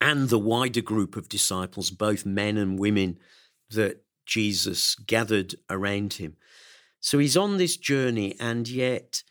and 0.01 0.29
the 0.29 0.39
wider 0.39 0.81
group 0.81 1.17
of 1.17 1.29
disciples, 1.29 1.91
both 1.91 2.27
men 2.27 2.57
and 2.57 2.79
women, 2.79 3.19
that 3.71 4.05
Jesus 4.27 4.95
gathered 4.95 5.55
around 5.71 6.15
him. 6.15 6.37
So 7.01 7.19
he's 7.19 7.37
on 7.37 7.57
this 7.57 7.77
journey, 7.77 8.35
and 8.41 8.69
yet 8.69 9.23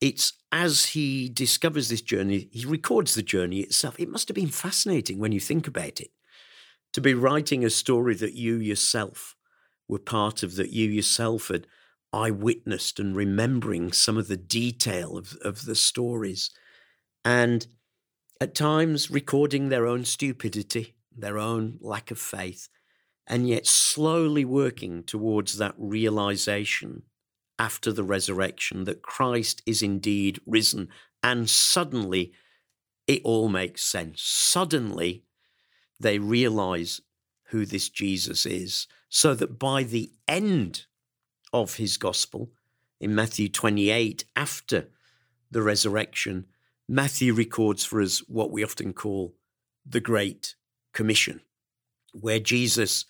it's 0.00 0.32
as 0.50 0.86
he 0.86 1.28
discovers 1.28 1.88
this 1.88 2.02
journey, 2.02 2.48
he 2.52 2.66
records 2.66 3.14
the 3.14 3.22
journey 3.22 3.60
itself. 3.60 3.94
It 3.98 4.08
must 4.08 4.28
have 4.28 4.34
been 4.34 4.48
fascinating 4.48 5.18
when 5.18 5.32
you 5.32 5.40
think 5.40 5.66
about 5.66 6.00
it 6.00 6.10
to 6.92 7.00
be 7.00 7.14
writing 7.14 7.64
a 7.64 7.70
story 7.70 8.14
that 8.16 8.34
you 8.34 8.56
yourself 8.56 9.34
were 9.88 9.98
part 9.98 10.42
of, 10.42 10.56
that 10.56 10.72
you 10.72 10.90
yourself 10.90 11.48
had 11.48 11.66
eyewitnessed 12.12 13.00
and 13.00 13.16
remembering 13.16 13.92
some 13.92 14.18
of 14.18 14.28
the 14.28 14.36
detail 14.36 15.16
of, 15.16 15.36
of 15.42 15.64
the 15.64 15.74
stories. 15.74 16.50
And 17.24 17.66
at 18.40 18.54
times 18.54 19.10
recording 19.10 19.68
their 19.68 19.86
own 19.86 20.04
stupidity, 20.04 20.94
their 21.16 21.38
own 21.38 21.78
lack 21.80 22.10
of 22.10 22.18
faith, 22.18 22.68
and 23.26 23.48
yet 23.48 23.66
slowly 23.66 24.44
working 24.44 25.04
towards 25.04 25.58
that 25.58 25.74
realization 25.78 27.02
after 27.58 27.92
the 27.92 28.02
resurrection 28.02 28.84
that 28.84 29.02
Christ 29.02 29.62
is 29.64 29.82
indeed 29.82 30.40
risen. 30.46 30.88
And 31.22 31.48
suddenly 31.48 32.32
it 33.06 33.22
all 33.24 33.48
makes 33.48 33.84
sense. 33.84 34.22
Suddenly 34.22 35.24
they 36.00 36.18
realize 36.18 37.00
who 37.50 37.64
this 37.64 37.88
Jesus 37.88 38.44
is, 38.44 38.88
so 39.08 39.34
that 39.34 39.58
by 39.58 39.84
the 39.84 40.10
end 40.26 40.86
of 41.52 41.76
his 41.76 41.96
gospel, 41.96 42.50
in 43.00 43.14
Matthew 43.14 43.48
28, 43.48 44.24
after 44.36 44.88
the 45.50 45.62
resurrection, 45.62 46.46
Matthew 46.88 47.34
records 47.34 47.84
for 47.84 48.00
us 48.00 48.20
what 48.28 48.50
we 48.50 48.64
often 48.64 48.92
call 48.92 49.34
the 49.84 50.00
Great 50.00 50.54
Commission, 50.92 51.40
where 52.12 52.38
Jesus 52.38 53.04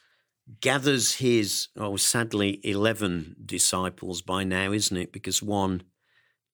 gathers 0.60 1.14
his, 1.16 1.68
oh, 1.76 1.96
sadly, 1.96 2.60
11 2.64 3.36
disciples 3.44 4.22
by 4.22 4.44
now, 4.44 4.72
isn't 4.72 4.96
it? 4.96 5.12
Because 5.12 5.42
one, 5.42 5.82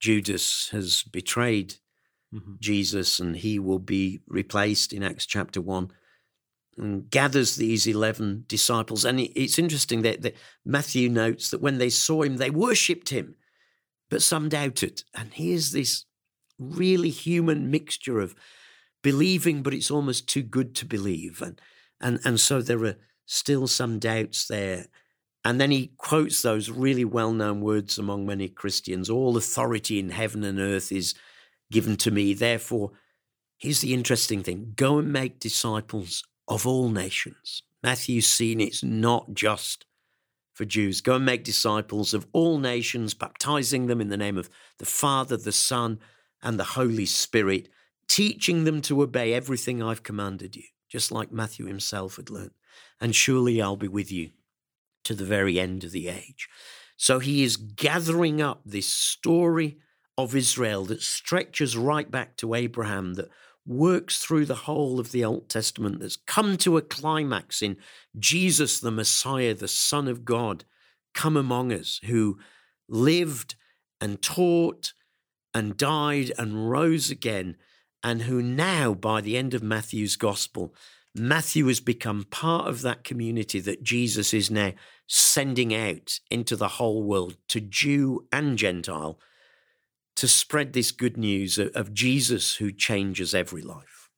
Judas, 0.01 0.69
has 0.71 1.03
betrayed 1.03 1.77
Mhm. 2.33 2.59
Jesus 2.61 3.21
and 3.21 3.37
he 3.37 3.59
will 3.59 3.79
be 3.79 4.21
replaced 4.27 4.93
in 4.93 5.03
Acts 5.03 5.25
chapter 5.25 5.63
1 5.63 5.91
and 6.79 7.11
gathers 7.11 7.57
these 7.57 7.87
11 7.87 8.45
disciples. 8.47 9.05
And 9.05 9.21
it's 9.21 9.59
interesting 9.59 10.03
that, 10.03 10.23
that 10.23 10.37
Matthew 10.65 11.09
notes 11.09 11.51
that 11.51 11.61
when 11.61 11.79
they 11.79 11.91
saw 11.91 12.23
him, 12.23 12.37
they 12.37 12.51
worshipped 12.51 13.11
him, 13.11 13.35
but 14.09 14.23
some 14.23 14.49
doubted. 14.49 15.03
And 15.15 15.35
here's 15.35 15.73
this 15.73 16.05
really 16.59 17.11
human 17.11 17.71
mixture 17.71 18.21
of 18.21 18.35
believing, 19.03 19.63
but 19.63 19.75
it's 19.75 19.91
almost 19.91 20.29
too 20.29 20.43
good 20.43 20.75
to 20.77 20.87
believe. 20.87 21.43
And, 21.43 21.61
and, 22.01 22.21
and 22.25 22.41
so 22.41 22.63
there 22.63 22.85
are 22.85 22.97
still 23.27 23.67
some 23.67 23.99
doubts 23.99 24.47
there. 24.47 24.87
And 25.45 25.61
then 25.61 25.71
he 25.71 25.93
quotes 25.97 26.43
those 26.43 26.71
really 26.71 27.05
well 27.05 27.33
known 27.33 27.61
words 27.61 27.99
among 27.99 28.27
many 28.27 28.49
Christians 28.49 29.09
all 29.09 29.37
authority 29.37 29.99
in 29.99 30.11
heaven 30.11 30.45
and 30.45 30.59
earth 30.59 30.91
is 30.93 31.15
given 31.71 31.97
to 31.99 32.11
me. 32.11 32.35
Therefore, 32.35 32.93
here's 33.57 33.81
the 33.81 33.95
interesting 33.95 34.43
thing 34.43 34.73
go 34.77 34.99
and 34.99 35.13
make 35.13 35.41
disciples 35.41 36.25
of 36.49 36.67
all 36.67 36.89
nations. 36.89 37.63
Matthew's 37.83 38.27
seen 38.27 38.61
it's 38.61 38.83
not 38.83 39.35
just 39.35 39.85
for 40.55 40.65
Jews. 40.65 41.01
Go 41.01 41.15
and 41.15 41.25
make 41.25 41.45
disciples 41.45 42.13
of 42.15 42.27
all 42.33 42.59
nations, 42.59 43.15
baptizing 43.15 43.87
them 43.87 44.01
in 44.01 44.09
the 44.09 44.17
name 44.17 44.37
of 44.37 44.51
the 44.79 44.87
Father, 44.87 45.37
the 45.37 45.53
Son, 45.53 46.01
and 46.43 46.59
the 46.59 46.65
Holy 46.65 47.07
Spirit, 47.07 47.69
teaching 48.09 48.65
them 48.65 48.81
to 48.83 49.03
obey 49.03 49.33
everything 49.33 49.83
I've 49.83 50.03
commanded 50.03 50.57
you, 50.57 50.65
just 50.89 51.13
like 51.13 51.31
Matthew 51.31 51.67
himself 51.67 52.17
had 52.17 52.31
learned. 52.31 52.51
And 53.01 53.15
surely 53.15 53.63
I'll 53.63 53.77
be 53.77 53.87
with 53.87 54.11
you 54.11 54.31
to 55.05 55.15
the 55.15 55.25
very 55.25 55.61
end 55.61 55.85
of 55.85 55.93
the 55.93 56.09
age. 56.09 56.49
So 56.97 57.21
he 57.21 57.45
is 57.45 57.57
gathering 57.57 58.43
up 58.43 58.63
this 58.65 58.89
story 58.89 59.79
of 60.17 60.35
Israel 60.35 60.85
that 60.87 61.01
stretches 61.01 61.77
right 61.77 62.11
back 62.11 62.37
to 62.39 62.55
Abraham, 62.55 63.15
that 63.15 63.29
works 63.69 64.19
through 64.19 64.47
the 64.47 64.55
whole 64.55 64.99
of 64.99 65.13
the 65.13 65.25
Old 65.25 65.49
Testament, 65.49 66.01
that's 66.01 66.17
come 66.17 66.57
to 66.59 66.77
a 66.77 66.83
climax 66.83 67.63
in 67.63 67.77
Jesus, 68.19 68.81
the 68.81 68.91
Messiah, 68.91 69.55
the 69.55 69.69
Son 69.69 70.09
of 70.09 70.25
God, 70.25 70.65
come 71.15 71.37
among 71.37 71.73
us, 71.73 72.01
who 72.05 72.39
lived 72.89 73.55
and 74.01 74.23
taught 74.23 74.93
and 75.55 75.77
died 75.77 76.33
and 76.39 76.71
rose 76.71 77.11
again, 77.11 77.57
and 78.03 78.23
who 78.23 78.41
now, 78.41 78.95
by 78.95 79.21
the 79.21 79.37
end 79.37 79.55
of 79.55 79.63
Matthew's 79.63 80.17
gospel, 80.17 80.75
Matthew 81.15 81.67
has 81.67 81.81
become 81.81 82.25
part 82.25 82.69
of 82.69 82.83
that 82.83 83.05
community 83.05 83.61
that 83.61 83.83
Jesus 83.83 84.33
is 84.33 84.51
now 84.51 84.73
sending 85.07 85.75
out 85.75 86.21
into 86.31 86.55
the 86.55 86.69
whole 86.69 87.03
world 87.03 87.37
to 87.49 87.61
Jew 87.61 88.27
and 88.33 88.57
Gentile 88.57 89.19
to 90.19 90.27
spread 90.27 90.73
this 90.73 90.91
good 90.91 91.17
news 91.17 91.59
of, 91.59 91.95
Jesus 91.95 92.57
who 92.57 92.73
changes 92.73 93.35
every 93.35 93.63
life. 93.63 94.11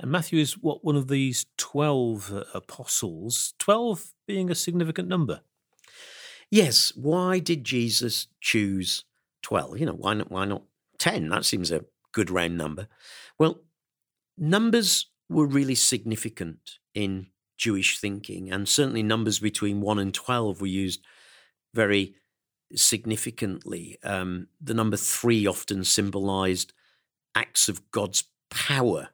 And 0.00 0.10
Matthew 0.10 0.40
is 0.40 0.58
what 0.58 0.84
one 0.84 0.96
of 0.96 1.06
these 1.06 1.46
12 1.56 2.32
uh, 2.32 2.44
apostles, 2.52 3.54
12 3.60 4.12
being 4.26 4.50
a 4.50 4.56
significant 4.56 5.08
number. 5.08 5.40
Yes. 6.50 6.92
Why 6.96 7.38
did 7.38 7.62
Jesus 7.62 8.26
choose 8.40 9.04
12? 9.42 9.78
You 9.78 9.86
know, 9.86 9.92
why 9.92 10.14
not, 10.14 10.32
why 10.32 10.46
not 10.46 10.62
10? 10.98 11.28
That 11.28 11.44
seems 11.44 11.70
a 11.70 11.84
good 12.12 12.28
round 12.28 12.58
number. 12.58 12.88
Well, 13.38 13.60
numbers 14.36 15.06
were 15.28 15.46
really 15.46 15.76
significant 15.76 16.78
in 16.92 17.28
Jewish 17.56 18.00
thinking, 18.00 18.50
and 18.50 18.68
certainly 18.68 19.02
numbers 19.04 19.38
between 19.38 19.80
1 19.80 19.98
and 20.00 20.12
12 20.12 20.60
were 20.60 20.66
used 20.66 21.04
very 21.72 22.16
significantly. 22.74 23.98
Um, 24.02 24.48
the 24.60 24.74
number 24.74 24.96
three 24.96 25.46
often 25.46 25.84
symbolized 25.84 26.72
acts 27.34 27.68
of 27.68 27.90
God's 27.90 28.24
power. 28.50 29.10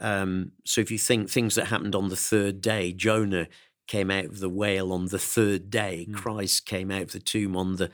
Um, 0.00 0.52
so 0.64 0.80
if 0.80 0.90
you 0.90 0.98
think 0.98 1.30
things 1.30 1.54
that 1.54 1.66
happened 1.66 1.94
on 1.94 2.08
the 2.08 2.16
third 2.16 2.60
day, 2.60 2.92
Jonah 2.92 3.48
came 3.86 4.10
out 4.10 4.24
of 4.26 4.40
the 4.40 4.48
whale 4.48 4.92
on 4.92 5.06
the 5.06 5.18
third 5.18 5.70
day, 5.70 6.06
mm. 6.08 6.14
Christ 6.14 6.66
came 6.66 6.90
out 6.90 7.02
of 7.02 7.12
the 7.12 7.20
tomb 7.20 7.56
on 7.56 7.76
the 7.76 7.90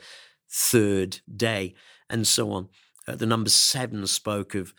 third 0.48 1.20
day, 1.34 1.74
and 2.08 2.26
so 2.26 2.52
on. 2.52 2.68
Uh, 3.06 3.16
the 3.16 3.26
number 3.26 3.50
seven 3.50 4.06
spoke 4.06 4.54
of 4.54 4.72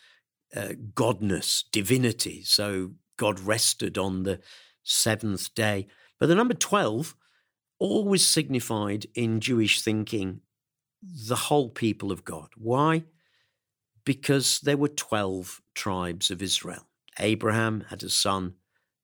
uh, 0.56 0.74
godness, 0.94 1.64
divinity. 1.72 2.44
So 2.44 2.92
God 3.18 3.40
rested 3.40 3.98
on 3.98 4.24
the 4.24 4.40
seventh 4.84 5.54
day. 5.54 5.88
But 6.20 6.28
the 6.28 6.36
number 6.36 6.54
12 6.54 7.16
always 7.82 8.26
signified 8.26 9.08
in 9.16 9.40
Jewish 9.40 9.82
thinking 9.82 10.42
the 11.02 11.36
whole 11.36 11.70
people 11.70 12.12
of 12.12 12.24
God. 12.24 12.50
Why? 12.56 13.06
Because 14.06 14.60
there 14.60 14.78
were 14.78 14.88
12 14.88 15.62
tribes 15.74 16.30
of 16.30 16.44
Israel. 16.44 16.88
Abraham 17.20 17.86
had 17.90 18.04
a 18.04 18.10
son 18.10 18.54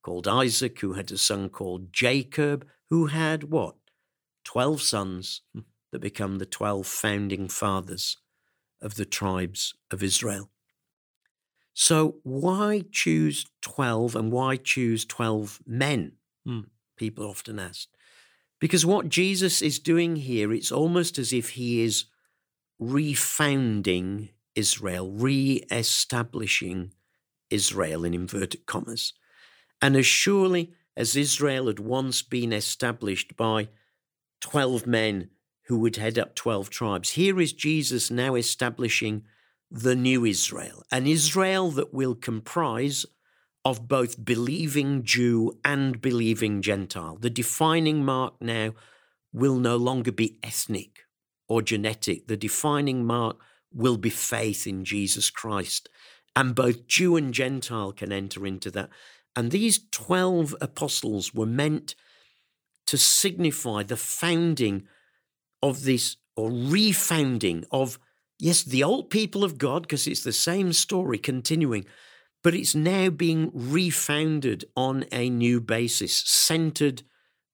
called 0.03 0.27
Isaac, 0.27 0.79
who 0.79 0.93
had 0.93 1.11
a 1.11 1.17
son 1.17 1.49
called 1.49 1.91
Jacob, 1.91 2.67
who 2.89 3.07
had 3.07 3.45
what? 3.45 3.75
12 4.43 4.81
sons 4.81 5.41
that 5.91 5.99
become 5.99 6.37
the 6.37 6.45
12 6.45 6.85
founding 6.85 7.47
fathers 7.47 8.17
of 8.79 8.95
the 8.95 9.05
tribes 9.05 9.73
of 9.89 10.03
Israel. 10.03 10.51
So, 11.73 12.17
why 12.23 12.85
choose 12.91 13.47
12 13.61 14.15
and 14.15 14.31
why 14.31 14.55
choose 14.55 15.03
12 15.03 15.61
men? 15.65 16.13
Hmm. 16.45 16.61
People 16.95 17.25
often 17.27 17.59
ask. 17.59 17.87
Because 18.59 18.85
what 18.85 19.09
Jesus 19.09 19.61
is 19.61 19.79
doing 19.79 20.15
here, 20.15 20.51
it's 20.51 20.71
almost 20.71 21.17
as 21.19 21.31
if 21.31 21.51
he 21.51 21.81
is 21.81 22.05
refounding 22.81 24.29
Israel, 24.55 25.11
re 25.11 25.63
establishing 25.69 26.93
Israel 27.49 28.03
in 28.03 28.13
inverted 28.13 28.65
commas. 28.65 29.13
And 29.81 29.95
as 29.95 30.05
surely 30.05 30.73
as 30.95 31.15
Israel 31.15 31.67
had 31.67 31.79
once 31.79 32.21
been 32.23 32.51
established 32.51 33.37
by 33.37 33.69
12 34.41 34.87
men 34.87 35.29
who 35.65 35.77
would 35.79 35.97
head 35.97 36.17
up 36.17 36.33
12 36.33 36.69
tribes, 36.69 37.11
here 37.11 37.39
is 37.39 37.53
Jesus 37.53 38.09
now 38.09 38.35
establishing 38.35 39.23
the 39.69 39.95
new 39.95 40.25
Israel, 40.25 40.83
an 40.91 41.05
Israel 41.05 41.69
that 41.71 41.93
will 41.93 42.15
comprise 42.15 43.05
of 43.67 43.85
both 43.85 44.23
believing 44.23 45.03
Jew 45.03 45.59
and 45.61 45.99
believing 45.99 46.61
Gentile. 46.61 47.17
The 47.19 47.29
defining 47.29 48.05
mark 48.05 48.35
now 48.39 48.75
will 49.33 49.57
no 49.57 49.75
longer 49.75 50.13
be 50.13 50.39
ethnic 50.41 51.01
or 51.49 51.61
genetic. 51.61 52.27
The 52.27 52.37
defining 52.37 53.03
mark 53.03 53.35
will 53.73 53.97
be 53.97 54.09
faith 54.09 54.67
in 54.67 54.85
Jesus 54.85 55.29
Christ. 55.29 55.89
And 56.33 56.55
both 56.55 56.87
Jew 56.87 57.17
and 57.17 57.33
Gentile 57.33 57.91
can 57.91 58.13
enter 58.13 58.47
into 58.47 58.71
that. 58.71 58.89
And 59.35 59.51
these 59.51 59.81
12 59.91 60.55
apostles 60.61 61.33
were 61.33 61.45
meant 61.45 61.93
to 62.85 62.97
signify 62.97 63.83
the 63.83 63.97
founding 63.97 64.87
of 65.61 65.83
this, 65.83 66.15
or 66.37 66.49
refounding 66.49 67.65
of, 67.69 67.99
yes, 68.39 68.63
the 68.63 68.85
old 68.85 69.09
people 69.09 69.43
of 69.43 69.57
God, 69.57 69.81
because 69.81 70.07
it's 70.07 70.23
the 70.23 70.31
same 70.31 70.71
story 70.71 71.17
continuing, 71.17 71.85
but 72.43 72.55
it's 72.55 72.75
now 72.75 73.09
being 73.09 73.51
refounded 73.53 74.65
on 74.75 75.05
a 75.11 75.29
new 75.29 75.59
basis, 75.59 76.13
centered 76.13 77.03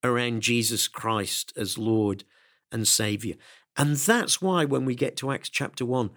around 0.03 0.41
Jesus 0.41 0.87
Christ 0.87 1.53
as 1.55 1.77
Lord 1.77 2.23
and 2.71 2.87
Savior. 2.87 3.35
And 3.77 3.95
that's 3.95 4.41
why 4.41 4.65
when 4.65 4.85
we 4.85 4.95
get 4.95 5.17
to 5.17 5.31
Acts 5.31 5.49
chapter 5.49 5.85
1, 5.85 6.11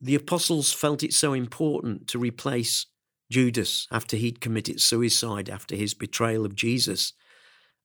the 0.00 0.14
apostles 0.14 0.72
felt 0.72 1.02
it 1.02 1.12
so 1.12 1.32
important 1.32 2.08
to 2.08 2.18
replace 2.18 2.86
Judas 3.30 3.86
after 3.90 4.16
he'd 4.16 4.40
committed 4.40 4.80
suicide 4.80 5.48
after 5.48 5.76
his 5.76 5.94
betrayal 5.94 6.44
of 6.44 6.56
Jesus. 6.56 7.12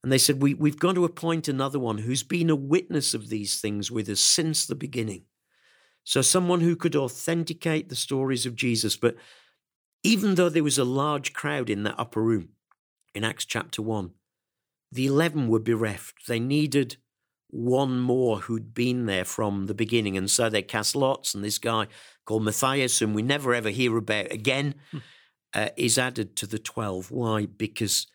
And 0.02 0.12
they 0.12 0.18
said, 0.18 0.42
we, 0.42 0.54
We've 0.54 0.78
got 0.78 0.94
to 0.96 1.04
appoint 1.04 1.48
another 1.48 1.78
one 1.78 1.98
who's 1.98 2.22
been 2.22 2.50
a 2.50 2.56
witness 2.56 3.14
of 3.14 3.28
these 3.28 3.60
things 3.60 3.90
with 3.90 4.08
us 4.08 4.20
since 4.20 4.66
the 4.66 4.74
beginning. 4.74 5.24
So, 6.04 6.22
someone 6.22 6.60
who 6.60 6.76
could 6.76 6.96
authenticate 6.96 7.88
the 7.88 7.96
stories 7.96 8.46
of 8.46 8.56
Jesus, 8.56 8.96
but 8.96 9.16
even 10.02 10.34
though 10.34 10.48
there 10.48 10.64
was 10.64 10.78
a 10.78 10.84
large 10.84 11.32
crowd 11.32 11.70
in 11.70 11.82
that 11.82 11.98
upper 11.98 12.22
room 12.22 12.50
in 13.14 13.24
Acts 13.24 13.44
chapter 13.44 13.82
1, 13.82 14.12
the 14.90 15.06
11 15.06 15.48
were 15.48 15.58
bereft. 15.58 16.26
They 16.26 16.40
needed 16.40 16.96
one 17.50 17.98
more 17.98 18.40
who'd 18.40 18.74
been 18.74 19.06
there 19.06 19.24
from 19.24 19.66
the 19.66 19.74
beginning. 19.74 20.16
And 20.16 20.30
so 20.30 20.48
they 20.48 20.62
cast 20.62 20.94
lots, 20.94 21.34
and 21.34 21.42
this 21.42 21.58
guy 21.58 21.88
called 22.24 22.44
Matthias, 22.44 22.98
whom 22.98 23.14
we 23.14 23.22
never 23.22 23.54
ever 23.54 23.70
hear 23.70 23.96
about 23.96 24.32
again, 24.32 24.74
hmm. 24.90 24.98
uh, 25.54 25.70
is 25.76 25.98
added 25.98 26.36
to 26.36 26.46
the 26.46 26.58
12. 26.58 27.10
Why? 27.10 27.46
Because 27.46 28.06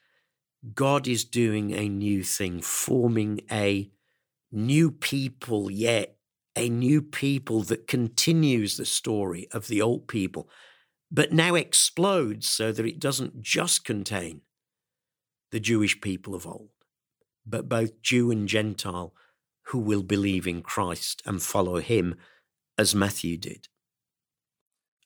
God 0.74 1.08
is 1.08 1.26
doing 1.26 1.74
a 1.74 1.90
new 1.90 2.24
thing, 2.24 2.62
forming 2.62 3.42
a 3.52 3.92
new 4.52 4.92
people, 4.92 5.70
yet 5.70 6.18
a 6.56 6.70
new 6.70 7.02
people 7.02 7.64
that 7.64 7.88
continues 7.88 8.78
the 8.78 8.86
story 8.86 9.48
of 9.52 9.68
the 9.68 9.82
old 9.82 10.08
people 10.08 10.48
but 11.14 11.32
now 11.32 11.54
explodes 11.54 12.48
so 12.48 12.72
that 12.72 12.88
it 12.88 13.00
doesn't 13.00 13.44
just 13.44 13.86
contain 13.86 14.42
the 15.52 15.60
Jewish 15.60 16.02
people 16.02 16.34
of 16.34 16.48
old, 16.48 16.72
but 17.46 17.70
both 17.70 18.02
Jew 18.02 18.32
and 18.32 18.48
Gentile 18.48 19.14
who 19.68 19.78
will 19.78 20.02
believe 20.02 20.48
in 20.48 20.64
Christ 20.64 21.22
and 21.26 21.42
follow 21.42 21.80
him 21.80 22.16
as 22.78 22.96
Matthew 22.96 23.38
did. 23.38 23.68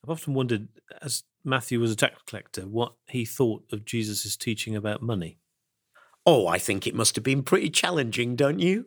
I've 0.02 0.10
often 0.10 0.32
wondered, 0.32 0.68
as 1.02 1.24
Matthew 1.44 1.78
was 1.78 1.92
a 1.92 1.96
tax 1.96 2.22
collector, 2.26 2.62
what 2.62 2.94
he 3.08 3.26
thought 3.26 3.64
of 3.70 3.84
Jesus' 3.84 4.36
teaching 4.36 4.74
about 4.74 5.02
money. 5.02 5.38
Oh, 6.24 6.46
I 6.46 6.58
think 6.58 6.86
it 6.86 6.94
must 6.94 7.16
have 7.16 7.24
been 7.24 7.42
pretty 7.42 7.68
challenging, 7.68 8.34
don't 8.34 8.58
you? 8.58 8.86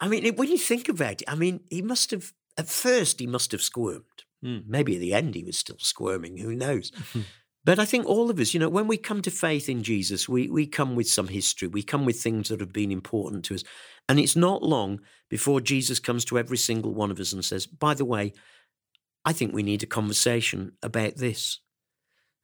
I 0.00 0.08
mean, 0.08 0.34
when 0.36 0.50
you 0.50 0.58
think 0.58 0.88
about 0.88 1.22
it, 1.22 1.28
I 1.28 1.34
mean, 1.34 1.60
he 1.70 1.80
must 1.80 2.10
have, 2.10 2.32
at 2.58 2.68
first, 2.68 3.20
he 3.20 3.26
must 3.26 3.52
have 3.52 3.62
squirmed. 3.62 4.23
Mm, 4.44 4.64
maybe 4.66 4.94
at 4.94 5.00
the 5.00 5.14
end 5.14 5.34
he 5.34 5.44
was 5.44 5.56
still 5.56 5.78
squirming, 5.78 6.36
who 6.36 6.54
knows? 6.54 6.92
but 7.64 7.78
I 7.78 7.84
think 7.84 8.06
all 8.06 8.30
of 8.30 8.38
us, 8.38 8.52
you 8.52 8.60
know, 8.60 8.68
when 8.68 8.86
we 8.86 8.96
come 8.96 9.22
to 9.22 9.30
faith 9.30 9.68
in 9.68 9.82
Jesus, 9.82 10.28
we, 10.28 10.48
we 10.48 10.66
come 10.66 10.94
with 10.94 11.08
some 11.08 11.28
history, 11.28 11.68
we 11.68 11.82
come 11.82 12.04
with 12.04 12.20
things 12.20 12.48
that 12.48 12.60
have 12.60 12.72
been 12.72 12.92
important 12.92 13.44
to 13.46 13.54
us. 13.54 13.64
And 14.08 14.18
it's 14.18 14.36
not 14.36 14.62
long 14.62 15.00
before 15.30 15.60
Jesus 15.60 15.98
comes 15.98 16.24
to 16.26 16.38
every 16.38 16.58
single 16.58 16.92
one 16.92 17.10
of 17.10 17.18
us 17.18 17.32
and 17.32 17.44
says, 17.44 17.66
by 17.66 17.94
the 17.94 18.04
way, 18.04 18.34
I 19.24 19.32
think 19.32 19.54
we 19.54 19.62
need 19.62 19.82
a 19.82 19.86
conversation 19.86 20.72
about 20.82 21.16
this. 21.16 21.60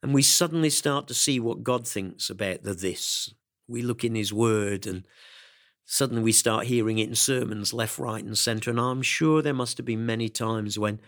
And 0.02 0.14
we 0.14 0.22
suddenly 0.22 0.70
start 0.70 1.06
to 1.08 1.14
see 1.14 1.38
what 1.38 1.62
God 1.62 1.86
thinks 1.86 2.30
about 2.30 2.62
the 2.62 2.72
this. 2.72 3.34
We 3.68 3.82
look 3.82 4.02
in 4.02 4.14
His 4.14 4.32
Word 4.32 4.86
and 4.86 5.06
suddenly 5.84 6.22
we 6.22 6.32
start 6.32 6.66
hearing 6.66 6.98
it 6.98 7.08
in 7.08 7.14
sermons 7.14 7.74
left, 7.74 7.98
right, 7.98 8.24
and 8.24 8.38
centre. 8.38 8.70
And 8.70 8.80
I'm 8.80 9.02
sure 9.02 9.42
there 9.42 9.52
must 9.52 9.76
have 9.76 9.84
been 9.84 10.06
many 10.06 10.30
times 10.30 10.78
when 10.78 11.00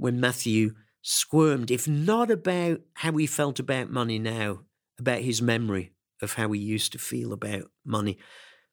when 0.00 0.18
Matthew 0.18 0.74
squirmed, 1.02 1.70
if 1.70 1.86
not 1.86 2.30
about 2.30 2.80
how 2.94 3.12
he 3.12 3.26
felt 3.26 3.58
about 3.58 3.90
money 3.90 4.18
now, 4.18 4.60
about 4.98 5.20
his 5.20 5.42
memory 5.42 5.92
of 6.22 6.34
how 6.34 6.50
he 6.52 6.60
used 6.60 6.92
to 6.92 6.98
feel 6.98 7.32
about 7.32 7.70
money. 7.84 8.18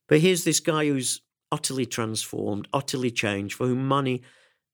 But 0.07 0.21
here's 0.21 0.43
this 0.43 0.59
guy 0.59 0.87
who's 0.87 1.21
utterly 1.51 1.85
transformed, 1.85 2.67
utterly 2.73 3.11
changed, 3.11 3.55
for 3.55 3.67
whom 3.67 3.87
money 3.87 4.21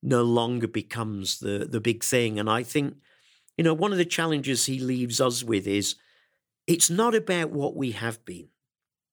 no 0.02 0.22
longer 0.22 0.68
becomes 0.68 1.38
the, 1.38 1.66
the 1.70 1.80
big 1.80 2.04
thing. 2.04 2.38
And 2.38 2.48
I 2.50 2.62
think, 2.62 2.94
you 3.56 3.64
know, 3.64 3.74
one 3.74 3.92
of 3.92 3.98
the 3.98 4.04
challenges 4.04 4.66
he 4.66 4.78
leaves 4.78 5.20
us 5.20 5.42
with 5.42 5.66
is 5.66 5.96
it's 6.66 6.90
not 6.90 7.14
about 7.14 7.50
what 7.50 7.76
we 7.76 7.92
have 7.92 8.24
been, 8.24 8.48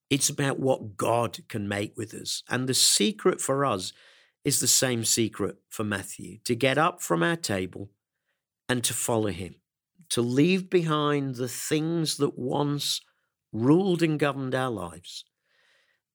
it's 0.10 0.30
about 0.30 0.60
what 0.60 0.98
God 0.98 1.40
can 1.48 1.68
make 1.68 1.98
with 1.98 2.14
us. 2.14 2.44
And 2.50 2.68
the 2.68 2.74
secret 2.74 3.42
for 3.42 3.66
us 3.66 3.94
is 4.44 4.60
the 4.60 4.68
same 4.68 5.06
secret 5.06 5.58
for 5.70 5.84
Matthew 5.84 6.40
to 6.46 6.56
get 6.56 6.78
up 6.78 7.02
from 7.02 7.22
our 7.24 7.36
table 7.36 7.92
and 8.68 8.84
to 8.84 8.94
follow 8.94 9.30
him, 9.30 9.56
to 10.10 10.22
leave 10.22 10.70
behind 10.70 11.36
the 11.36 11.48
things 11.48 12.18
that 12.18 12.38
once 12.38 13.02
ruled 13.52 14.02
and 14.02 14.20
governed 14.20 14.56
our 14.56 14.70
lives, 14.70 15.26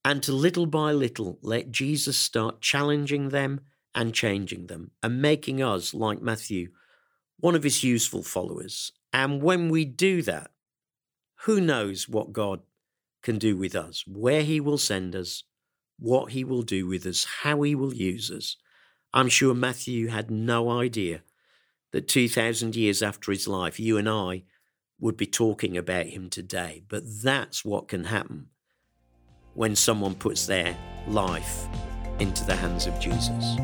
and 0.04 0.22
to 0.22 0.32
little 0.32 0.66
by 0.66 0.92
little 0.92 1.38
let 1.42 1.70
Jesus 1.70 2.16
start 2.16 2.60
challenging 2.60 3.28
them 3.28 3.60
and 3.94 4.14
changing 4.14 4.66
them 4.66 4.90
and 5.02 5.20
making 5.20 5.62
us, 5.62 5.94
like 5.94 6.20
Matthew, 6.20 6.68
one 7.38 7.54
of 7.54 7.62
his 7.62 7.82
useful 7.82 8.22
followers. 8.22 8.92
And 9.12 9.42
when 9.42 9.68
we 9.68 9.84
do 9.84 10.22
that, 10.22 10.50
who 11.40 11.60
knows 11.60 12.08
what 12.08 12.32
God 12.32 12.60
can 13.22 13.38
do 13.38 13.56
with 13.56 13.74
us, 13.74 14.04
where 14.06 14.42
he 14.42 14.60
will 14.60 14.78
send 14.78 15.16
us, 15.16 15.42
what 15.98 16.32
he 16.32 16.44
will 16.44 16.62
do 16.62 16.86
with 16.86 17.06
us, 17.06 17.24
how 17.42 17.62
he 17.62 17.74
will 17.74 17.94
use 17.94 18.30
us. 18.30 18.56
I'm 19.12 19.28
sure 19.28 19.54
Matthew 19.54 20.08
had 20.08 20.30
no 20.30 20.70
idea 20.70 21.22
that 21.92 22.08
2,000 22.08 22.76
years 22.76 23.02
after 23.02 23.32
his 23.32 23.48
life, 23.48 23.80
you 23.80 23.96
and 23.96 24.08
I 24.08 24.44
would 25.00 25.16
be 25.16 25.26
talking 25.26 25.76
about 25.76 26.06
him 26.06 26.28
today. 26.28 26.82
But 26.88 27.04
that's 27.22 27.64
what 27.64 27.88
can 27.88 28.04
happen 28.04 28.48
when 29.54 29.74
someone 29.74 30.14
puts 30.14 30.46
their 30.46 30.76
life 31.08 31.66
into 32.18 32.44
the 32.44 32.54
hands 32.54 32.86
of 32.86 32.98
Jesus. 33.00 33.56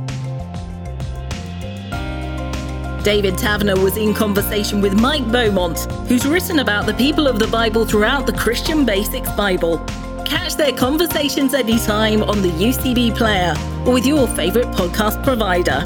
David 3.04 3.36
Taverner 3.36 3.82
was 3.82 3.96
in 3.96 4.14
conversation 4.14 4.80
with 4.80 4.94
Mike 4.94 5.30
Beaumont, 5.32 5.90
who's 6.06 6.24
written 6.24 6.60
about 6.60 6.86
the 6.86 6.94
people 6.94 7.26
of 7.26 7.40
the 7.40 7.48
Bible 7.48 7.84
throughout 7.84 8.26
the 8.26 8.32
Christian 8.32 8.84
Basics 8.84 9.30
Bible. 9.32 9.84
Catch 10.24 10.56
their 10.56 10.72
conversations 10.72 11.54
anytime 11.54 12.22
on 12.22 12.42
the 12.42 12.50
UCB 12.50 13.16
player 13.16 13.54
or 13.86 13.94
with 13.94 14.06
your 14.06 14.26
favourite 14.28 14.68
podcast 14.74 15.22
provider. 15.24 15.80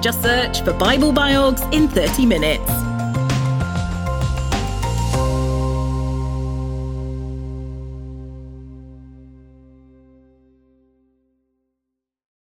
Just 0.00 0.22
search 0.22 0.62
for 0.62 0.72
Bible 0.72 1.12
Biogs 1.12 1.62
in 1.72 1.88
30 1.88 2.26
minutes. 2.26 2.93